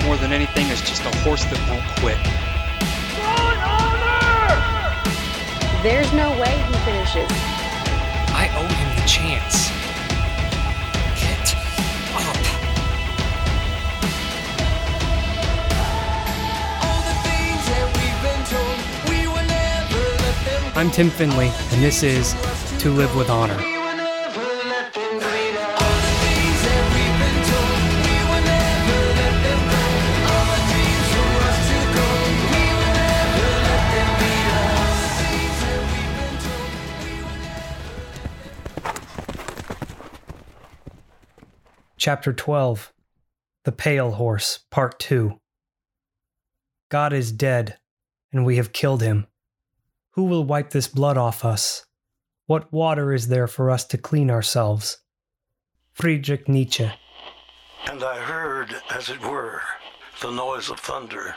want 0.00 0.06
more 0.06 0.16
than 0.16 0.32
anything 0.32 0.66
is 0.68 0.80
just 0.80 1.02
a 1.04 1.16
horse 1.18 1.44
that 1.44 1.58
won't 1.68 1.84
quit. 2.00 2.18
There's 5.82 6.12
no 6.12 6.30
way 6.40 6.58
he 6.68 6.74
finishes. 6.84 7.30
I 8.32 8.48
owe 8.54 8.66
him 8.66 8.96
the 8.96 9.06
chance. 9.08 9.70
Get 11.18 11.54
up. 12.16 12.36
I'm 20.76 20.90
Tim 20.90 21.10
Finley, 21.10 21.50
and 21.72 21.82
this 21.82 22.02
is 22.02 22.34
To 22.80 22.90
Live 22.90 23.14
with 23.16 23.30
Honor. 23.30 23.79
Chapter 42.00 42.32
12 42.32 42.94
The 43.64 43.72
Pale 43.72 44.12
Horse, 44.12 44.60
Part 44.70 44.98
2 45.00 45.38
God 46.88 47.12
is 47.12 47.30
dead, 47.30 47.76
and 48.32 48.46
we 48.46 48.56
have 48.56 48.72
killed 48.72 49.02
him. 49.02 49.26
Who 50.12 50.24
will 50.24 50.42
wipe 50.44 50.70
this 50.70 50.88
blood 50.88 51.18
off 51.18 51.44
us? 51.44 51.84
What 52.46 52.72
water 52.72 53.12
is 53.12 53.28
there 53.28 53.46
for 53.46 53.70
us 53.70 53.84
to 53.84 53.98
clean 53.98 54.30
ourselves? 54.30 55.02
Friedrich 55.92 56.48
Nietzsche. 56.48 56.90
And 57.84 58.02
I 58.02 58.18
heard, 58.18 58.74
as 58.94 59.10
it 59.10 59.20
were, 59.20 59.60
the 60.22 60.30
noise 60.30 60.70
of 60.70 60.80
thunder. 60.80 61.36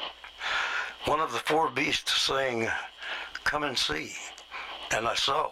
One 1.04 1.20
of 1.20 1.34
the 1.34 1.40
four 1.40 1.72
beasts 1.72 2.22
saying, 2.22 2.70
Come 3.44 3.64
and 3.64 3.78
see. 3.78 4.14
And 4.92 5.10
I 5.10 5.16
saw, 5.16 5.52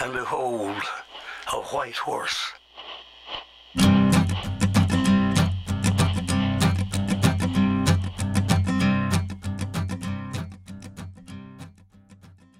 and 0.00 0.12
behold, 0.12 0.82
a 1.52 1.56
white 1.56 1.96
horse. 1.96 2.52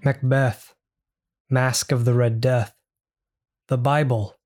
Macbeth, 0.06 0.72
Masque 1.50 1.90
of 1.90 2.04
the 2.04 2.14
Red 2.14 2.40
Death, 2.40 2.76
the 3.66 3.76
Bible. 3.76 4.36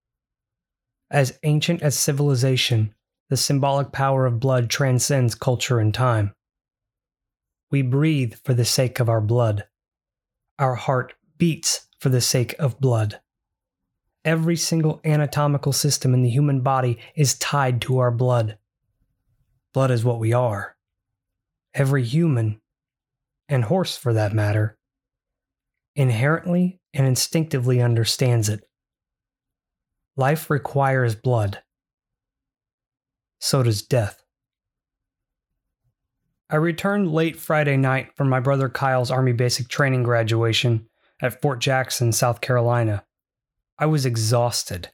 As 1.11 1.39
ancient 1.42 1.83
as 1.83 1.98
civilization, 1.98 2.94
the 3.28 3.36
symbolic 3.36 3.92
power 3.92 4.25
of 4.25 4.41
blood 4.41 4.70
transcends 4.70 5.34
culture 5.34 5.78
and 5.78 5.92
time. 5.92 6.33
We 7.70 7.83
breathe 7.83 8.36
for 8.42 8.55
the 8.55 8.64
sake 8.64 9.00
of 9.00 9.11
our 9.11 9.20
blood. 9.20 9.64
Our 10.58 10.77
heart 10.77 11.12
beats 11.36 11.88
for 11.98 12.08
the 12.08 12.22
sake 12.22 12.55
of 12.58 12.81
blood. 12.81 13.20
Every 14.25 14.56
single 14.56 15.03
anatomical 15.05 15.75
system 15.75 16.14
in 16.14 16.22
the 16.22 16.31
human 16.31 16.62
body 16.62 16.98
is 17.14 17.34
tied 17.34 17.83
to 17.83 17.98
our 17.98 18.11
blood. 18.11 18.56
Blood 19.75 19.91
is 19.91 20.06
what 20.06 20.20
we 20.20 20.33
are. 20.33 20.75
Every 21.75 22.03
human, 22.03 22.62
and 23.47 23.64
horse 23.64 23.98
for 23.98 24.14
that 24.14 24.33
matter, 24.33 24.78
inherently 26.00 26.80
and 26.94 27.06
instinctively 27.06 27.82
understands 27.82 28.48
it. 28.48 28.64
Life 30.16 30.48
requires 30.48 31.14
blood. 31.14 31.62
So 33.38 33.62
does 33.62 33.82
death. 33.82 34.24
I 36.48 36.56
returned 36.56 37.12
late 37.12 37.36
Friday 37.36 37.76
night 37.76 38.16
from 38.16 38.30
my 38.30 38.41
brother 38.41 38.70
Kyle's 38.70 39.10
Army 39.10 39.32
Basic 39.32 39.69
Training 39.69 40.02
graduation 40.02 40.88
at 41.20 41.42
Fort 41.42 41.58
Jackson, 41.58 42.12
South 42.12 42.41
Carolina. 42.41 43.04
I 43.78 43.84
was 43.84 44.06
exhausted. 44.06 44.88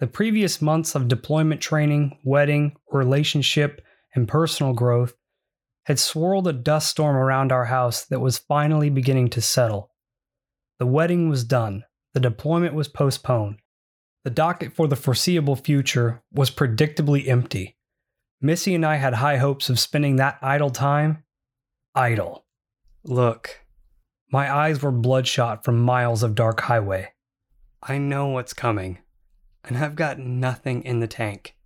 The 0.00 0.08
previous 0.08 0.60
months 0.60 0.96
of 0.96 1.06
deployment 1.06 1.60
training, 1.60 2.18
wedding, 2.24 2.74
relationship, 2.90 3.80
and 4.16 4.26
personal 4.26 4.72
growth 4.72 5.14
had 5.84 6.00
swirled 6.00 6.48
a 6.48 6.52
dust 6.52 6.88
storm 6.88 7.14
around 7.14 7.52
our 7.52 7.66
house 7.66 8.04
that 8.06 8.20
was 8.20 8.38
finally 8.38 8.90
beginning 8.90 9.28
to 9.28 9.40
settle. 9.40 9.87
The 10.78 10.86
wedding 10.86 11.28
was 11.28 11.44
done, 11.44 11.84
the 12.14 12.20
deployment 12.20 12.74
was 12.74 12.88
postponed. 12.88 13.58
The 14.24 14.30
docket 14.30 14.74
for 14.74 14.86
the 14.86 14.96
foreseeable 14.96 15.56
future 15.56 16.22
was 16.32 16.50
predictably 16.50 17.28
empty. 17.28 17.76
Missy 18.40 18.74
and 18.74 18.86
I 18.86 18.96
had 18.96 19.14
high 19.14 19.38
hopes 19.38 19.68
of 19.68 19.80
spending 19.80 20.16
that 20.16 20.38
idle 20.42 20.70
time 20.70 21.24
idle. 21.94 22.44
Look, 23.02 23.64
my 24.30 24.54
eyes 24.54 24.82
were 24.82 24.92
bloodshot 24.92 25.64
from 25.64 25.80
miles 25.80 26.22
of 26.22 26.34
dark 26.34 26.60
highway. 26.60 27.12
I 27.82 27.98
know 27.98 28.28
what's 28.28 28.52
coming, 28.52 28.98
and 29.64 29.76
I've 29.76 29.96
got 29.96 30.18
nothing 30.18 30.84
in 30.84 31.00
the 31.00 31.08
tank. 31.08 31.56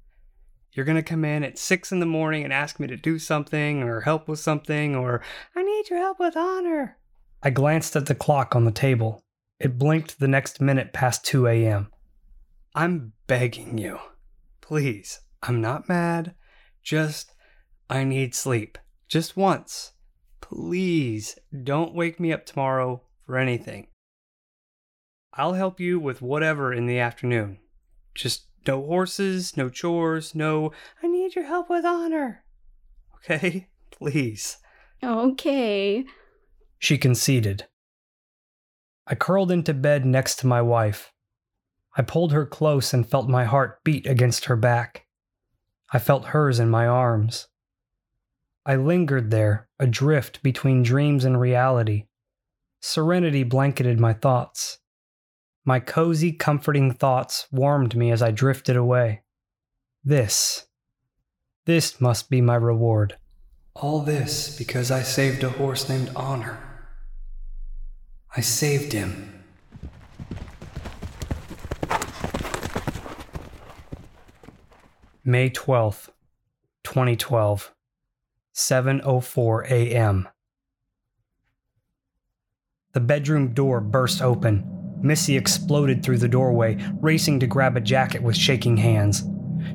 You're 0.72 0.86
gonna 0.86 1.02
come 1.02 1.24
in 1.24 1.44
at 1.44 1.58
six 1.58 1.92
in 1.92 2.00
the 2.00 2.06
morning 2.06 2.44
and 2.44 2.52
ask 2.52 2.80
me 2.80 2.86
to 2.86 2.96
do 2.96 3.18
something 3.18 3.82
or 3.82 4.02
help 4.02 4.26
with 4.26 4.38
something 4.38 4.96
or 4.96 5.20
I 5.54 5.62
need 5.62 5.90
your 5.90 5.98
help 5.98 6.18
with 6.18 6.36
honor. 6.36 6.96
I 7.42 7.50
glanced 7.50 7.96
at 7.96 8.06
the 8.06 8.14
clock 8.14 8.54
on 8.54 8.64
the 8.64 8.70
table. 8.70 9.24
It 9.58 9.78
blinked 9.78 10.18
the 10.18 10.28
next 10.28 10.60
minute 10.60 10.92
past 10.92 11.24
2 11.24 11.48
a.m. 11.48 11.88
I'm 12.74 13.12
begging 13.26 13.78
you. 13.78 13.98
Please, 14.60 15.20
I'm 15.42 15.60
not 15.60 15.88
mad. 15.88 16.34
Just, 16.82 17.32
I 17.90 18.04
need 18.04 18.34
sleep. 18.34 18.78
Just 19.08 19.36
once. 19.36 19.92
Please, 20.40 21.38
don't 21.64 21.94
wake 21.94 22.20
me 22.20 22.32
up 22.32 22.46
tomorrow 22.46 23.02
for 23.26 23.36
anything. 23.36 23.88
I'll 25.34 25.54
help 25.54 25.80
you 25.80 25.98
with 25.98 26.22
whatever 26.22 26.72
in 26.72 26.86
the 26.86 26.98
afternoon. 26.98 27.58
Just 28.14 28.46
no 28.66 28.84
horses, 28.84 29.56
no 29.56 29.68
chores, 29.68 30.34
no, 30.34 30.72
I 31.02 31.08
need 31.08 31.34
your 31.34 31.46
help 31.46 31.68
with 31.68 31.84
honor. 31.84 32.44
Okay? 33.16 33.68
Please. 33.90 34.58
Okay. 35.02 36.04
She 36.82 36.98
conceded. 36.98 37.68
I 39.06 39.14
curled 39.14 39.52
into 39.52 39.72
bed 39.72 40.04
next 40.04 40.40
to 40.40 40.48
my 40.48 40.60
wife. 40.60 41.12
I 41.96 42.02
pulled 42.02 42.32
her 42.32 42.44
close 42.44 42.92
and 42.92 43.08
felt 43.08 43.28
my 43.28 43.44
heart 43.44 43.84
beat 43.84 44.04
against 44.04 44.46
her 44.46 44.56
back. 44.56 45.06
I 45.92 46.00
felt 46.00 46.34
hers 46.34 46.58
in 46.58 46.68
my 46.70 46.88
arms. 46.88 47.46
I 48.66 48.74
lingered 48.74 49.30
there, 49.30 49.68
adrift 49.78 50.42
between 50.42 50.82
dreams 50.82 51.24
and 51.24 51.40
reality. 51.40 52.06
Serenity 52.80 53.44
blanketed 53.44 54.00
my 54.00 54.12
thoughts. 54.12 54.78
My 55.64 55.78
cozy, 55.78 56.32
comforting 56.32 56.92
thoughts 56.92 57.46
warmed 57.52 57.94
me 57.94 58.10
as 58.10 58.22
I 58.22 58.32
drifted 58.32 58.74
away. 58.74 59.22
This, 60.02 60.66
this 61.64 62.00
must 62.00 62.28
be 62.28 62.40
my 62.40 62.56
reward. 62.56 63.18
All 63.76 64.00
this 64.00 64.58
because 64.58 64.90
I 64.90 65.02
saved 65.02 65.44
a 65.44 65.48
horse 65.48 65.88
named 65.88 66.10
Honor. 66.16 66.71
I 68.34 68.40
saved 68.40 68.92
him. 68.94 69.28
May 75.22 75.50
12th, 75.50 76.08
2012, 76.82 77.74
7:04 78.54 79.70
a.m. 79.70 80.28
The 82.92 83.00
bedroom 83.00 83.52
door 83.52 83.80
burst 83.80 84.22
open. 84.22 84.64
Missy 85.02 85.36
exploded 85.36 86.02
through 86.02 86.18
the 86.18 86.28
doorway, 86.28 86.78
racing 87.00 87.38
to 87.40 87.46
grab 87.46 87.76
a 87.76 87.80
jacket 87.80 88.22
with 88.22 88.36
shaking 88.36 88.78
hands. 88.78 89.24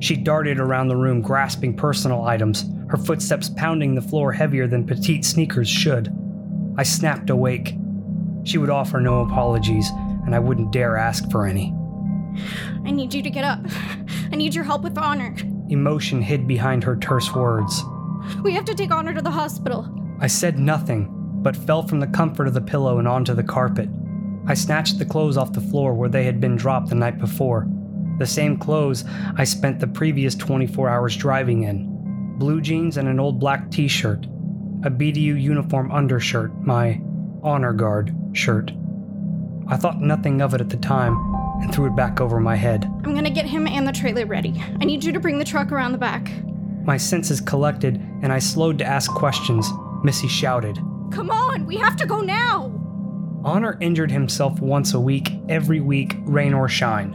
She 0.00 0.16
darted 0.16 0.58
around 0.58 0.88
the 0.88 0.96
room, 0.96 1.22
grasping 1.22 1.76
personal 1.76 2.24
items, 2.24 2.64
her 2.88 2.96
footsteps 2.96 3.50
pounding 3.50 3.94
the 3.94 4.02
floor 4.02 4.32
heavier 4.32 4.66
than 4.66 4.84
petite 4.84 5.24
sneakers 5.24 5.68
should. 5.68 6.12
I 6.76 6.82
snapped 6.82 7.30
awake. 7.30 7.77
She 8.48 8.56
would 8.56 8.70
offer 8.70 8.98
no 8.98 9.20
apologies, 9.20 9.90
and 10.24 10.34
I 10.34 10.38
wouldn't 10.38 10.72
dare 10.72 10.96
ask 10.96 11.30
for 11.30 11.46
any. 11.46 11.74
I 12.82 12.90
need 12.90 13.12
you 13.12 13.22
to 13.22 13.28
get 13.28 13.44
up. 13.44 13.60
I 14.32 14.36
need 14.36 14.54
your 14.54 14.64
help 14.64 14.80
with 14.80 14.96
Honor. 14.96 15.36
Emotion 15.68 16.22
hid 16.22 16.48
behind 16.48 16.82
her 16.82 16.96
terse 16.96 17.34
words. 17.34 17.84
We 18.42 18.52
have 18.52 18.64
to 18.64 18.74
take 18.74 18.90
Honor 18.90 19.12
to 19.12 19.20
the 19.20 19.30
hospital. 19.30 19.86
I 20.18 20.28
said 20.28 20.58
nothing, 20.58 21.10
but 21.42 21.56
fell 21.56 21.86
from 21.86 22.00
the 22.00 22.06
comfort 22.06 22.48
of 22.48 22.54
the 22.54 22.62
pillow 22.62 22.98
and 22.98 23.06
onto 23.06 23.34
the 23.34 23.42
carpet. 23.42 23.90
I 24.46 24.54
snatched 24.54 24.98
the 24.98 25.04
clothes 25.04 25.36
off 25.36 25.52
the 25.52 25.60
floor 25.60 25.92
where 25.92 26.08
they 26.08 26.24
had 26.24 26.40
been 26.40 26.56
dropped 26.56 26.88
the 26.88 26.94
night 26.94 27.18
before. 27.18 27.68
The 28.18 28.26
same 28.26 28.56
clothes 28.56 29.04
I 29.36 29.44
spent 29.44 29.78
the 29.78 29.86
previous 29.86 30.34
24 30.34 30.88
hours 30.88 31.18
driving 31.18 31.64
in 31.64 31.86
blue 32.38 32.62
jeans 32.62 32.96
and 32.96 33.08
an 33.08 33.20
old 33.20 33.38
black 33.40 33.70
t 33.70 33.88
shirt, 33.88 34.24
a 34.84 34.90
BDU 34.90 35.38
uniform 35.38 35.92
undershirt, 35.92 36.54
my 36.62 36.98
honor 37.42 37.74
guard 37.74 38.14
shirt. 38.32 38.70
I 39.68 39.76
thought 39.76 40.00
nothing 40.00 40.40
of 40.40 40.54
it 40.54 40.60
at 40.60 40.70
the 40.70 40.76
time 40.76 41.16
and 41.60 41.74
threw 41.74 41.86
it 41.86 41.96
back 41.96 42.20
over 42.20 42.40
my 42.40 42.56
head. 42.56 42.84
I'm 43.04 43.14
gonna 43.14 43.30
get 43.30 43.46
him 43.46 43.66
and 43.66 43.86
the 43.86 43.92
trailer 43.92 44.26
ready. 44.26 44.54
I 44.80 44.84
need 44.84 45.04
you 45.04 45.12
to 45.12 45.20
bring 45.20 45.38
the 45.38 45.44
truck 45.44 45.72
around 45.72 45.92
the 45.92 45.98
back. 45.98 46.30
My 46.84 46.96
senses 46.96 47.40
collected, 47.40 47.96
and 48.22 48.32
I 48.32 48.38
slowed 48.38 48.78
to 48.78 48.84
ask 48.84 49.10
questions. 49.12 49.70
Missy 50.02 50.28
shouted. 50.28 50.76
Come 51.10 51.30
on, 51.30 51.66
we 51.66 51.76
have 51.76 51.96
to 51.96 52.06
go 52.06 52.20
now! 52.20 52.72
Honor 53.44 53.76
injured 53.80 54.10
himself 54.10 54.60
once 54.60 54.94
a 54.94 55.00
week, 55.00 55.30
every 55.48 55.80
week, 55.80 56.16
rain 56.20 56.54
or 56.54 56.68
shine. 56.68 57.14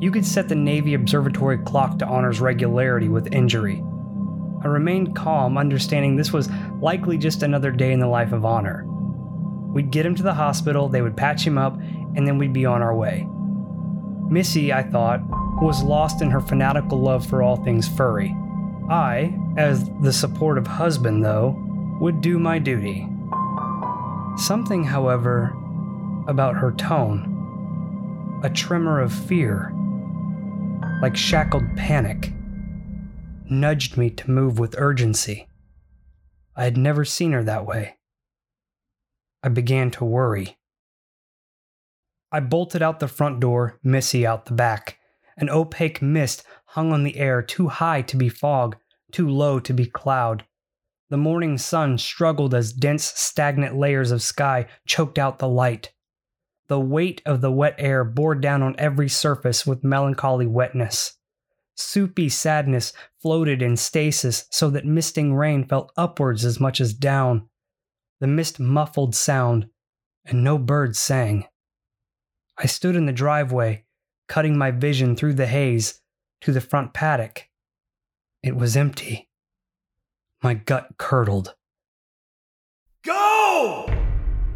You 0.00 0.10
could 0.10 0.26
set 0.26 0.48
the 0.48 0.54
Navy 0.54 0.94
observatory 0.94 1.58
clock 1.58 1.98
to 1.98 2.06
Honor's 2.06 2.40
regularity 2.40 3.08
with 3.08 3.32
injury. 3.32 3.82
I 4.64 4.68
remained 4.68 5.14
calm, 5.14 5.58
understanding 5.58 6.16
this 6.16 6.32
was 6.32 6.50
likely 6.80 7.18
just 7.18 7.42
another 7.42 7.70
day 7.70 7.92
in 7.92 8.00
the 8.00 8.06
life 8.06 8.32
of 8.32 8.44
Honor. 8.44 8.84
We'd 9.72 9.90
get 9.90 10.06
him 10.06 10.14
to 10.16 10.22
the 10.22 10.34
hospital, 10.34 10.88
they 10.88 11.02
would 11.02 11.16
patch 11.16 11.46
him 11.46 11.58
up, 11.58 11.74
and 12.14 12.26
then 12.26 12.38
we'd 12.38 12.52
be 12.52 12.66
on 12.66 12.82
our 12.82 12.94
way. 12.94 13.26
Missy, 14.28 14.72
I 14.72 14.82
thought, 14.82 15.20
was 15.62 15.82
lost 15.82 16.22
in 16.22 16.30
her 16.30 16.40
fanatical 16.40 17.00
love 17.00 17.26
for 17.26 17.42
all 17.42 17.56
things 17.56 17.88
furry. 17.88 18.36
I, 18.90 19.38
as 19.56 19.88
the 20.00 20.12
supportive 20.12 20.66
husband, 20.66 21.24
though, 21.24 21.56
would 22.00 22.20
do 22.20 22.38
my 22.38 22.58
duty. 22.58 23.08
Something, 24.36 24.84
however, 24.84 25.54
about 26.26 26.56
her 26.56 26.72
tone, 26.72 28.40
a 28.42 28.50
tremor 28.50 29.00
of 29.00 29.12
fear, 29.12 29.72
like 31.00 31.16
shackled 31.16 31.64
panic, 31.76 32.32
nudged 33.50 33.96
me 33.96 34.10
to 34.10 34.30
move 34.30 34.58
with 34.58 34.74
urgency. 34.78 35.46
I 36.56 36.64
had 36.64 36.76
never 36.76 37.04
seen 37.04 37.32
her 37.32 37.44
that 37.44 37.66
way. 37.66 37.96
I 39.42 39.48
began 39.48 39.90
to 39.92 40.04
worry. 40.04 40.56
I 42.30 42.40
bolted 42.40 42.82
out 42.82 43.00
the 43.00 43.08
front 43.08 43.40
door, 43.40 43.78
Missy 43.82 44.26
out 44.26 44.46
the 44.46 44.54
back. 44.54 44.98
An 45.36 45.50
opaque 45.50 46.00
mist 46.00 46.44
hung 46.66 46.92
on 46.92 47.02
the 47.02 47.16
air, 47.16 47.42
too 47.42 47.68
high 47.68 48.02
to 48.02 48.16
be 48.16 48.28
fog, 48.28 48.76
too 49.10 49.28
low 49.28 49.60
to 49.60 49.72
be 49.72 49.86
cloud. 49.86 50.44
The 51.10 51.18
morning 51.18 51.58
sun 51.58 51.98
struggled 51.98 52.54
as 52.54 52.72
dense, 52.72 53.04
stagnant 53.04 53.76
layers 53.76 54.10
of 54.10 54.22
sky 54.22 54.66
choked 54.86 55.18
out 55.18 55.38
the 55.38 55.48
light. 55.48 55.92
The 56.68 56.80
weight 56.80 57.20
of 57.26 57.42
the 57.42 57.52
wet 57.52 57.74
air 57.76 58.02
bore 58.02 58.34
down 58.34 58.62
on 58.62 58.74
every 58.78 59.10
surface 59.10 59.66
with 59.66 59.84
melancholy 59.84 60.46
wetness. 60.46 61.18
Soupy 61.74 62.30
sadness 62.30 62.94
floated 63.20 63.60
in 63.60 63.76
stasis 63.76 64.46
so 64.50 64.70
that 64.70 64.86
misting 64.86 65.34
rain 65.34 65.64
fell 65.66 65.90
upwards 65.98 66.46
as 66.46 66.60
much 66.60 66.80
as 66.80 66.94
down. 66.94 67.48
The 68.22 68.28
mist 68.28 68.60
muffled 68.60 69.16
sound, 69.16 69.66
and 70.24 70.44
no 70.44 70.56
birds 70.56 71.00
sang. 71.00 71.46
I 72.56 72.66
stood 72.66 72.94
in 72.94 73.06
the 73.06 73.12
driveway, 73.12 73.82
cutting 74.28 74.56
my 74.56 74.70
vision 74.70 75.16
through 75.16 75.34
the 75.34 75.48
haze 75.48 76.00
to 76.42 76.52
the 76.52 76.60
front 76.60 76.92
paddock. 76.94 77.48
It 78.40 78.54
was 78.54 78.76
empty. 78.76 79.28
My 80.40 80.54
gut 80.54 80.98
curdled. 80.98 81.56
Go! 83.04 83.92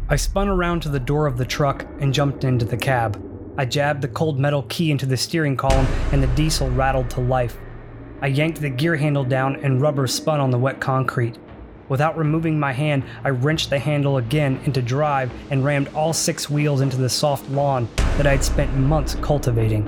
I 0.07 0.15
spun 0.15 0.47
around 0.47 0.79
to 0.83 0.89
the 0.89 0.97
door 0.97 1.27
of 1.27 1.37
the 1.37 1.43
truck 1.43 1.85
and 1.99 2.13
jumped 2.13 2.45
into 2.45 2.63
the 2.63 2.77
cab. 2.77 3.21
I 3.57 3.65
jabbed 3.65 4.01
the 4.01 4.07
cold 4.07 4.39
metal 4.39 4.63
key 4.69 4.91
into 4.91 5.05
the 5.05 5.17
steering 5.17 5.57
column 5.57 5.87
and 6.13 6.23
the 6.23 6.33
diesel 6.35 6.71
rattled 6.71 7.09
to 7.09 7.19
life. 7.19 7.57
I 8.21 8.27
yanked 8.27 8.61
the 8.61 8.69
gear 8.69 8.95
handle 8.95 9.25
down 9.25 9.57
and 9.57 9.81
rubber 9.81 10.07
spun 10.07 10.39
on 10.39 10.51
the 10.51 10.57
wet 10.57 10.79
concrete. 10.79 11.37
Without 11.89 12.17
removing 12.17 12.59
my 12.59 12.73
hand, 12.73 13.03
I 13.23 13.29
wrenched 13.29 13.69
the 13.69 13.79
handle 13.79 14.17
again 14.17 14.59
into 14.65 14.81
drive 14.81 15.31
and 15.49 15.63
rammed 15.63 15.87
all 15.95 16.11
six 16.11 16.49
wheels 16.49 16.81
into 16.81 16.97
the 16.97 17.09
soft 17.09 17.49
lawn 17.49 17.87
that 18.17 18.27
I'd 18.27 18.43
spent 18.43 18.73
months 18.75 19.15
cultivating. 19.15 19.87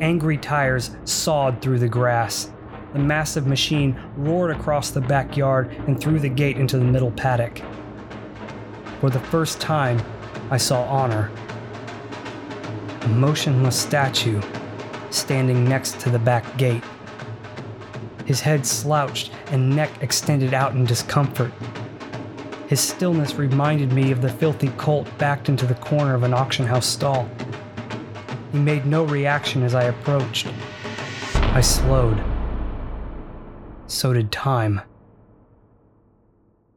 Angry 0.00 0.36
tires 0.36 0.90
sawed 1.04 1.62
through 1.62 1.78
the 1.78 1.88
grass. 1.88 2.50
The 2.92 2.98
massive 2.98 3.46
machine 3.46 3.98
roared 4.16 4.50
across 4.50 4.90
the 4.90 5.00
backyard 5.00 5.70
and 5.86 5.98
through 6.00 6.20
the 6.20 6.28
gate 6.28 6.58
into 6.58 6.78
the 6.78 6.84
middle 6.84 7.10
paddock. 7.12 7.62
For 9.00 9.08
the 9.10 9.20
first 9.20 9.60
time, 9.60 10.00
I 10.50 10.56
saw 10.58 10.82
Honor. 10.84 11.30
A 13.00 13.08
motionless 13.08 13.78
statue 13.78 14.42
standing 15.10 15.64
next 15.64 16.00
to 16.00 16.10
the 16.10 16.18
back 16.18 16.56
gate 16.58 16.82
his 18.28 18.42
head 18.42 18.66
slouched 18.66 19.30
and 19.50 19.74
neck 19.74 19.90
extended 20.02 20.54
out 20.54 20.74
in 20.74 20.84
discomfort. 20.84 21.52
His 22.68 22.80
stillness 22.80 23.34
reminded 23.34 23.92
me 23.92 24.10
of 24.10 24.20
the 24.20 24.28
filthy 24.28 24.68
colt 24.76 25.08
backed 25.16 25.48
into 25.48 25.66
the 25.66 25.74
corner 25.76 26.14
of 26.14 26.22
an 26.22 26.34
auction 26.34 26.66
house 26.66 26.86
stall. 26.86 27.28
He 28.52 28.58
made 28.58 28.84
no 28.84 29.04
reaction 29.04 29.62
as 29.62 29.74
I 29.74 29.84
approached. 29.84 30.48
I 31.34 31.60
slowed. 31.60 32.22
So 33.86 34.12
did 34.12 34.30
time. 34.30 34.82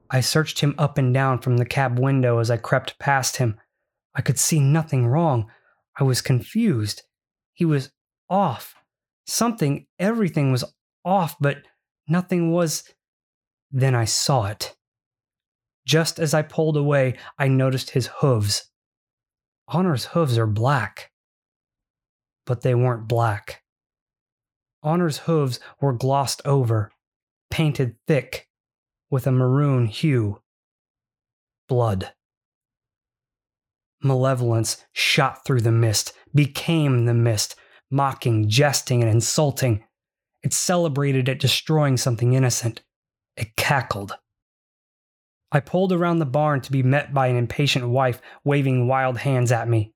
I 0.09 0.21
searched 0.21 0.59
him 0.59 0.75
up 0.77 0.97
and 0.97 1.13
down 1.13 1.39
from 1.39 1.57
the 1.57 1.65
cab 1.65 1.99
window 1.99 2.39
as 2.39 2.49
I 2.49 2.57
crept 2.57 2.99
past 2.99 3.37
him. 3.37 3.59
I 4.15 4.21
could 4.21 4.39
see 4.39 4.59
nothing 4.59 5.07
wrong. 5.07 5.49
I 5.99 6.03
was 6.03 6.21
confused. 6.21 7.03
He 7.53 7.65
was 7.65 7.91
off. 8.29 8.75
Something, 9.25 9.87
everything 9.99 10.51
was 10.51 10.65
off, 11.05 11.35
but 11.39 11.63
nothing 12.07 12.51
was. 12.51 12.83
Then 13.71 13.95
I 13.95 14.05
saw 14.05 14.45
it. 14.45 14.75
Just 15.85 16.19
as 16.19 16.33
I 16.33 16.41
pulled 16.41 16.77
away, 16.77 17.15
I 17.39 17.47
noticed 17.47 17.91
his 17.91 18.07
hooves. 18.19 18.69
Honor's 19.67 20.05
hooves 20.05 20.37
are 20.37 20.47
black. 20.47 21.11
But 22.45 22.61
they 22.61 22.75
weren't 22.75 23.07
black. 23.07 23.63
Honor's 24.83 25.19
hooves 25.19 25.59
were 25.79 25.93
glossed 25.93 26.41
over, 26.43 26.91
painted 27.49 27.95
thick, 28.07 28.47
with 29.09 29.27
a 29.27 29.31
maroon 29.31 29.85
hue. 29.85 30.41
Blood. 31.67 32.13
Malevolence 34.03 34.83
shot 34.91 35.45
through 35.45 35.61
the 35.61 35.71
mist, 35.71 36.13
became 36.33 37.05
the 37.05 37.13
mist, 37.13 37.55
mocking, 37.91 38.49
jesting, 38.49 39.01
and 39.01 39.11
insulting. 39.11 39.83
It 40.43 40.53
celebrated 40.53 41.29
at 41.29 41.39
destroying 41.39 41.97
something 41.97 42.33
innocent. 42.33 42.81
It 43.37 43.55
cackled. 43.55 44.17
I 45.51 45.59
pulled 45.59 45.91
around 45.91 46.19
the 46.19 46.25
barn 46.25 46.61
to 46.61 46.71
be 46.71 46.81
met 46.81 47.13
by 47.13 47.27
an 47.27 47.35
impatient 47.35 47.89
wife 47.89 48.21
waving 48.43 48.87
wild 48.87 49.17
hands 49.17 49.51
at 49.51 49.67
me. 49.67 49.93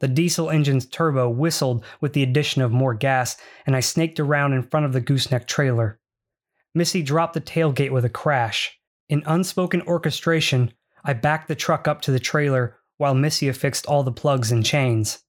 The 0.00 0.08
diesel 0.08 0.50
engine's 0.50 0.86
turbo 0.86 1.28
whistled 1.28 1.84
with 2.00 2.12
the 2.12 2.22
addition 2.22 2.62
of 2.62 2.70
more 2.70 2.94
gas, 2.94 3.36
and 3.66 3.74
I 3.74 3.80
snaked 3.80 4.20
around 4.20 4.52
in 4.52 4.62
front 4.62 4.86
of 4.86 4.92
the 4.92 5.00
gooseneck 5.00 5.48
trailer. 5.48 5.98
Missy 6.74 7.02
dropped 7.02 7.34
the 7.34 7.40
tailgate 7.40 7.90
with 7.90 8.04
a 8.04 8.10
crash. 8.10 8.78
In 9.08 9.22
unspoken 9.26 9.82
orchestration, 9.82 10.72
I 11.04 11.14
backed 11.14 11.48
the 11.48 11.56
truck 11.56 11.88
up 11.88 12.02
to 12.02 12.12
the 12.12 12.20
trailer 12.20 12.76
while 12.98 13.14
Missy 13.14 13.48
affixed 13.48 13.86
all 13.86 14.02
the 14.02 14.12
plugs 14.12 14.52
and 14.52 14.64
chains. 14.64 15.24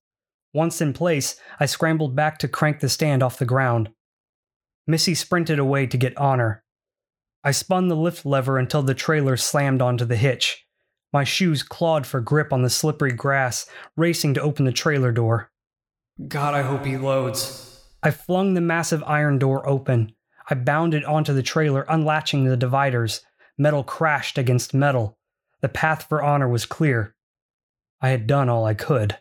Once 0.53 0.81
in 0.81 0.93
place, 0.93 1.39
I 1.59 1.65
scrambled 1.65 2.15
back 2.15 2.37
to 2.39 2.47
crank 2.47 2.79
the 2.79 2.89
stand 2.89 3.23
off 3.23 3.39
the 3.39 3.45
ground. 3.45 3.89
Missy 4.89 5.13
sprinted 5.13 5.59
away 5.59 5.85
to 5.85 5.97
get 5.97 6.17
Honor. 6.17 6.63
I 7.43 7.51
spun 7.51 7.89
the 7.89 7.95
lift 7.95 8.25
lever 8.25 8.57
until 8.57 8.81
the 8.81 8.95
trailer 8.95 9.37
slammed 9.37 9.83
onto 9.83 10.03
the 10.03 10.15
hitch. 10.15 10.65
My 11.13 11.23
shoes 11.23 11.61
clawed 11.61 12.07
for 12.07 12.19
grip 12.21 12.51
on 12.51 12.63
the 12.63 12.71
slippery 12.71 13.11
grass, 13.11 13.69
racing 13.95 14.33
to 14.33 14.41
open 14.41 14.65
the 14.65 14.71
trailer 14.71 15.11
door. 15.11 15.51
God, 16.27 16.55
I 16.55 16.63
hope 16.63 16.85
he 16.85 16.97
loads. 16.97 17.85
I 18.01 18.09
flung 18.09 18.55
the 18.55 18.61
massive 18.61 19.03
iron 19.03 19.37
door 19.37 19.69
open. 19.69 20.15
I 20.49 20.55
bounded 20.55 21.05
onto 21.05 21.33
the 21.33 21.43
trailer, 21.43 21.85
unlatching 21.87 22.45
the 22.45 22.57
dividers. 22.57 23.21
Metal 23.59 23.83
crashed 23.83 24.39
against 24.39 24.73
metal. 24.73 25.19
The 25.61 25.69
path 25.69 26.09
for 26.09 26.23
honor 26.23 26.49
was 26.49 26.65
clear. 26.65 27.13
I 28.01 28.09
had 28.09 28.25
done 28.25 28.49
all 28.49 28.65
I 28.65 28.73
could. 28.73 29.19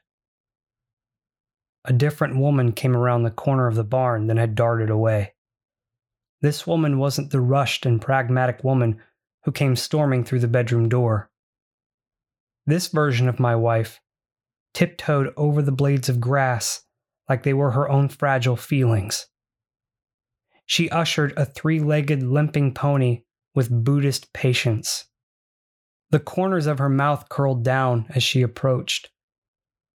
A 1.84 1.92
different 1.92 2.38
woman 2.38 2.72
came 2.72 2.96
around 2.96 3.24
the 3.24 3.30
corner 3.30 3.66
of 3.66 3.74
the 3.74 3.84
barn, 3.84 4.28
then 4.28 4.38
had 4.38 4.54
darted 4.54 4.88
away. 4.88 5.34
This 6.40 6.66
woman 6.66 6.98
wasn't 6.98 7.30
the 7.30 7.40
rushed 7.40 7.84
and 7.84 8.00
pragmatic 8.00 8.62
woman 8.62 9.00
who 9.44 9.52
came 9.52 9.74
storming 9.76 10.24
through 10.24 10.40
the 10.40 10.48
bedroom 10.48 10.88
door. 10.88 11.30
This 12.66 12.88
version 12.88 13.28
of 13.28 13.40
my 13.40 13.56
wife 13.56 14.00
tiptoed 14.74 15.32
over 15.36 15.62
the 15.62 15.72
blades 15.72 16.08
of 16.08 16.20
grass 16.20 16.82
like 17.28 17.42
they 17.42 17.54
were 17.54 17.72
her 17.72 17.88
own 17.88 18.08
fragile 18.08 18.56
feelings. 18.56 19.26
She 20.64 20.88
ushered 20.90 21.32
a 21.36 21.44
three 21.44 21.80
legged 21.80 22.22
limping 22.22 22.74
pony 22.74 23.22
with 23.54 23.84
Buddhist 23.84 24.32
patience. 24.32 25.06
The 26.10 26.20
corners 26.20 26.66
of 26.66 26.78
her 26.78 26.88
mouth 26.88 27.28
curled 27.28 27.64
down 27.64 28.06
as 28.10 28.22
she 28.22 28.42
approached. 28.42 29.10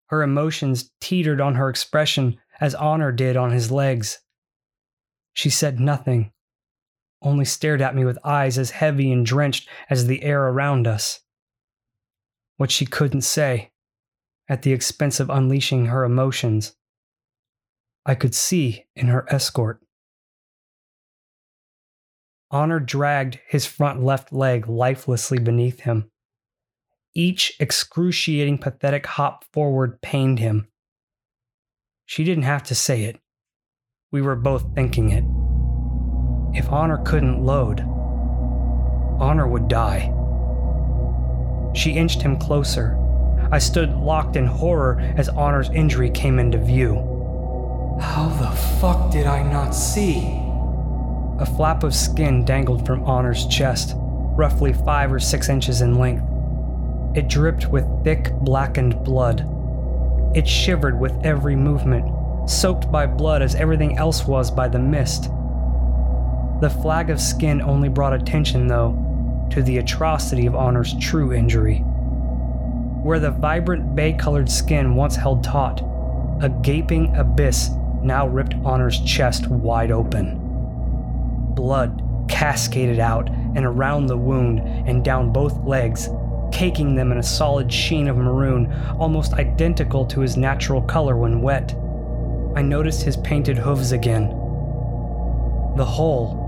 Her 0.08 0.22
emotions 0.22 0.92
teetered 1.00 1.40
on 1.40 1.56
her 1.56 1.70
expression 1.70 2.38
as 2.60 2.76
Honor 2.76 3.12
did 3.12 3.38
on 3.38 3.52
his 3.52 3.72
legs. 3.72 4.20
She 5.34 5.50
said 5.50 5.80
nothing, 5.80 6.33
only 7.24 7.46
stared 7.46 7.82
at 7.82 7.96
me 7.96 8.06
with 8.06 8.18
eyes 8.24 8.58
as 8.58 8.72
heavy 8.72 9.12
and 9.12 9.26
drenched 9.26 9.68
as 9.90 10.08
the 10.08 10.24
air 10.24 10.48
around 10.48 10.88
us. 10.88 11.22
What 12.58 12.72
she 12.72 12.86
couldn't 12.86 13.22
say, 13.22 13.72
at 14.48 14.62
the 14.62 14.74
expense 14.74 15.20
of 15.20 15.30
unleashing 15.30 15.88
her 15.88 16.04
emotions, 16.04 16.76
I 18.06 18.16
could 18.16 18.36
see 18.36 18.86
in 18.96 19.08
her 19.08 19.26
escort. 19.34 19.80
Honor 22.52 22.80
dragged 22.80 23.40
his 23.48 23.66
front 23.66 24.04
left 24.04 24.32
leg 24.32 24.68
lifelessly 24.68 25.40
beneath 25.40 25.82
him. 25.82 26.12
Each 27.16 27.56
excruciating, 27.60 28.60
pathetic 28.60 29.06
hop 29.06 29.46
forward 29.52 30.02
pained 30.02 30.40
him. 30.40 30.68
She 32.06 32.24
didn't 32.24 32.44
have 32.44 32.64
to 32.64 32.76
say 32.76 33.04
it. 33.06 33.20
We 34.12 34.22
were 34.22 34.36
both 34.36 34.76
thinking 34.76 35.12
it. 35.12 35.43
If 36.64 36.72
Honor 36.72 36.98
couldn't 37.00 37.44
load, 37.44 37.82
Honor 39.20 39.46
would 39.46 39.68
die. 39.68 40.14
She 41.76 41.92
inched 41.92 42.22
him 42.22 42.38
closer. 42.40 42.98
I 43.52 43.60
stood 43.60 43.94
locked 43.98 44.38
in 44.38 44.46
horror 44.46 45.02
as 45.18 45.28
Honor's 45.28 45.70
injury 45.72 46.10
came 46.10 46.40
into 46.40 46.58
view. 46.58 46.96
How 48.00 48.30
the 48.30 48.50
fuck 48.80 49.12
did 49.12 49.28
I 49.28 49.44
not 49.44 49.72
see? 49.72 50.20
A 51.40 51.46
flap 51.46 51.84
of 51.84 51.94
skin 51.94 52.46
dangled 52.46 52.86
from 52.86 53.04
Honor's 53.04 53.46
chest, 53.48 53.96
roughly 53.98 54.72
five 54.72 55.12
or 55.12 55.20
six 55.20 55.50
inches 55.50 55.82
in 55.82 55.96
length. 55.96 56.24
It 57.14 57.28
dripped 57.28 57.68
with 57.68 58.06
thick, 58.06 58.32
blackened 58.36 59.04
blood. 59.04 59.46
It 60.34 60.48
shivered 60.48 60.98
with 60.98 61.26
every 61.26 61.58
movement, 61.58 62.50
soaked 62.50 62.90
by 62.90 63.06
blood 63.06 63.42
as 63.42 63.54
everything 63.54 63.98
else 63.98 64.26
was 64.26 64.50
by 64.50 64.70
the 64.70 64.80
mist. 64.80 65.30
The 66.64 66.70
flag 66.70 67.10
of 67.10 67.20
skin 67.20 67.62
only 67.62 67.90
brought 67.90 68.14
attention, 68.14 68.68
though, 68.68 69.48
to 69.52 69.62
the 69.62 69.80
atrocity 69.80 70.46
of 70.46 70.56
Honor's 70.56 70.96
true 70.98 71.34
injury. 71.34 71.80
Where 73.04 73.20
the 73.20 73.32
vibrant 73.32 73.98
bay 73.98 74.14
colored 74.14 74.50
skin 74.50 74.96
once 74.96 75.18
held 75.18 75.44
taut, 75.44 75.82
a 76.42 76.48
gaping 76.48 77.14
abyss 77.18 77.72
now 78.02 78.28
ripped 78.30 78.56
Honor's 78.64 79.02
chest 79.02 79.50
wide 79.50 79.92
open. 79.92 80.40
Blood 81.54 82.02
cascaded 82.30 82.98
out 82.98 83.30
and 83.30 83.66
around 83.66 84.06
the 84.06 84.16
wound 84.16 84.60
and 84.88 85.04
down 85.04 85.34
both 85.34 85.66
legs, 85.66 86.08
caking 86.54 86.96
them 86.96 87.12
in 87.12 87.18
a 87.18 87.24
solid 87.24 87.74
sheen 87.74 88.08
of 88.08 88.16
maroon, 88.16 88.72
almost 88.98 89.34
identical 89.34 90.06
to 90.06 90.22
his 90.22 90.38
natural 90.38 90.82
color 90.82 91.18
when 91.18 91.42
wet. 91.42 91.76
I 92.56 92.62
noticed 92.62 93.04
his 93.04 93.18
painted 93.18 93.58
hooves 93.58 93.92
again. 93.92 94.30
The 95.76 95.84
hole, 95.84 96.43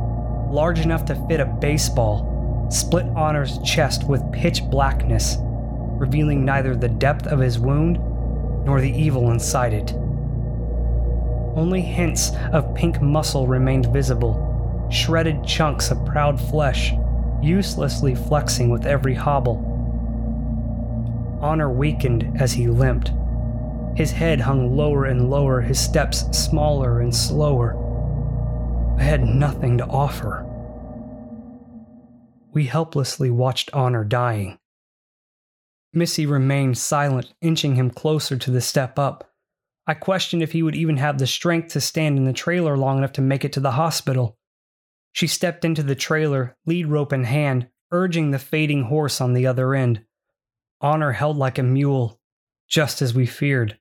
large 0.49 0.79
enough 0.79 1.05
to 1.05 1.27
fit 1.27 1.39
a 1.39 1.45
baseball, 1.45 2.67
split 2.69 3.05
Honor's 3.15 3.57
chest 3.59 4.07
with 4.07 4.31
pitch 4.31 4.63
blackness, 4.63 5.37
revealing 5.41 6.43
neither 6.43 6.75
the 6.75 6.89
depth 6.89 7.27
of 7.27 7.39
his 7.39 7.59
wound 7.59 7.97
nor 8.65 8.81
the 8.81 8.91
evil 8.91 9.31
inside 9.31 9.73
it. 9.73 9.93
Only 11.55 11.81
hints 11.81 12.31
of 12.51 12.73
pink 12.75 13.01
muscle 13.01 13.47
remained 13.47 13.93
visible, 13.93 14.87
shredded 14.91 15.45
chunks 15.45 15.91
of 15.91 16.05
proud 16.05 16.39
flesh, 16.39 16.93
uselessly 17.41 18.15
flexing 18.15 18.69
with 18.69 18.85
every 18.85 19.13
hobble. 19.13 19.71
Honor 21.41 21.69
weakened 21.69 22.41
as 22.41 22.53
he 22.53 22.67
limped. 22.67 23.11
His 23.95 24.11
head 24.11 24.41
hung 24.41 24.75
lower 24.75 25.05
and 25.05 25.29
lower, 25.29 25.61
his 25.61 25.79
steps 25.79 26.25
smaller 26.37 26.99
and 26.99 27.15
slower. 27.15 27.81
I 28.97 29.03
had 29.03 29.23
nothing 29.23 29.77
to 29.77 29.85
offer. 29.85 30.45
We 32.53 32.65
helplessly 32.65 33.29
watched 33.29 33.69
Honor 33.73 34.03
dying. 34.03 34.57
Missy 35.93 36.25
remained 36.25 36.77
silent, 36.77 37.33
inching 37.41 37.75
him 37.75 37.89
closer 37.89 38.37
to 38.37 38.51
the 38.51 38.61
step 38.61 38.97
up. 38.99 39.31
I 39.87 39.93
questioned 39.93 40.41
if 40.41 40.51
he 40.51 40.63
would 40.63 40.75
even 40.75 40.97
have 40.97 41.19
the 41.19 41.27
strength 41.27 41.73
to 41.73 41.81
stand 41.81 42.17
in 42.17 42.25
the 42.25 42.33
trailer 42.33 42.77
long 42.77 42.97
enough 42.97 43.13
to 43.13 43.21
make 43.21 43.45
it 43.45 43.53
to 43.53 43.59
the 43.59 43.71
hospital. 43.71 44.37
She 45.11 45.27
stepped 45.27 45.63
into 45.63 45.83
the 45.83 45.95
trailer, 45.95 46.57
lead 46.65 46.87
rope 46.87 47.13
in 47.13 47.23
hand, 47.23 47.67
urging 47.91 48.31
the 48.31 48.39
fading 48.39 48.83
horse 48.83 49.21
on 49.21 49.33
the 49.33 49.47
other 49.47 49.73
end. 49.73 50.03
Honor 50.81 51.13
held 51.13 51.37
like 51.37 51.57
a 51.57 51.63
mule, 51.63 52.19
just 52.67 53.01
as 53.01 53.13
we 53.13 53.25
feared. 53.25 53.77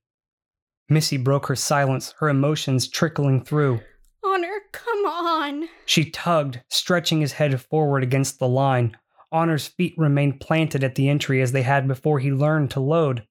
Missy 0.89 1.17
broke 1.17 1.47
her 1.47 1.57
silence, 1.57 2.15
her 2.19 2.29
emotions 2.29 2.87
trickling 2.87 3.45
through. 3.45 3.81
Honor, 4.25 4.54
come 4.75 5.07
on. 5.07 5.69
She 5.87 6.11
tugged, 6.11 6.61
stretching 6.69 7.21
his 7.21 7.33
head 7.33 7.61
forward 7.61 8.03
against 8.03 8.39
the 8.39 8.49
line. 8.49 8.97
Honor's 9.31 9.69
feet 9.69 9.95
remained 9.97 10.41
planted 10.41 10.83
at 10.85 10.97
the 10.97 11.09
entry 11.09 11.41
as 11.41 11.53
they 11.53 11.63
had 11.63 11.87
before 11.89 12.19
he 12.19 12.33
learned 12.33 12.71
to 12.73 12.81
load. 12.81 13.27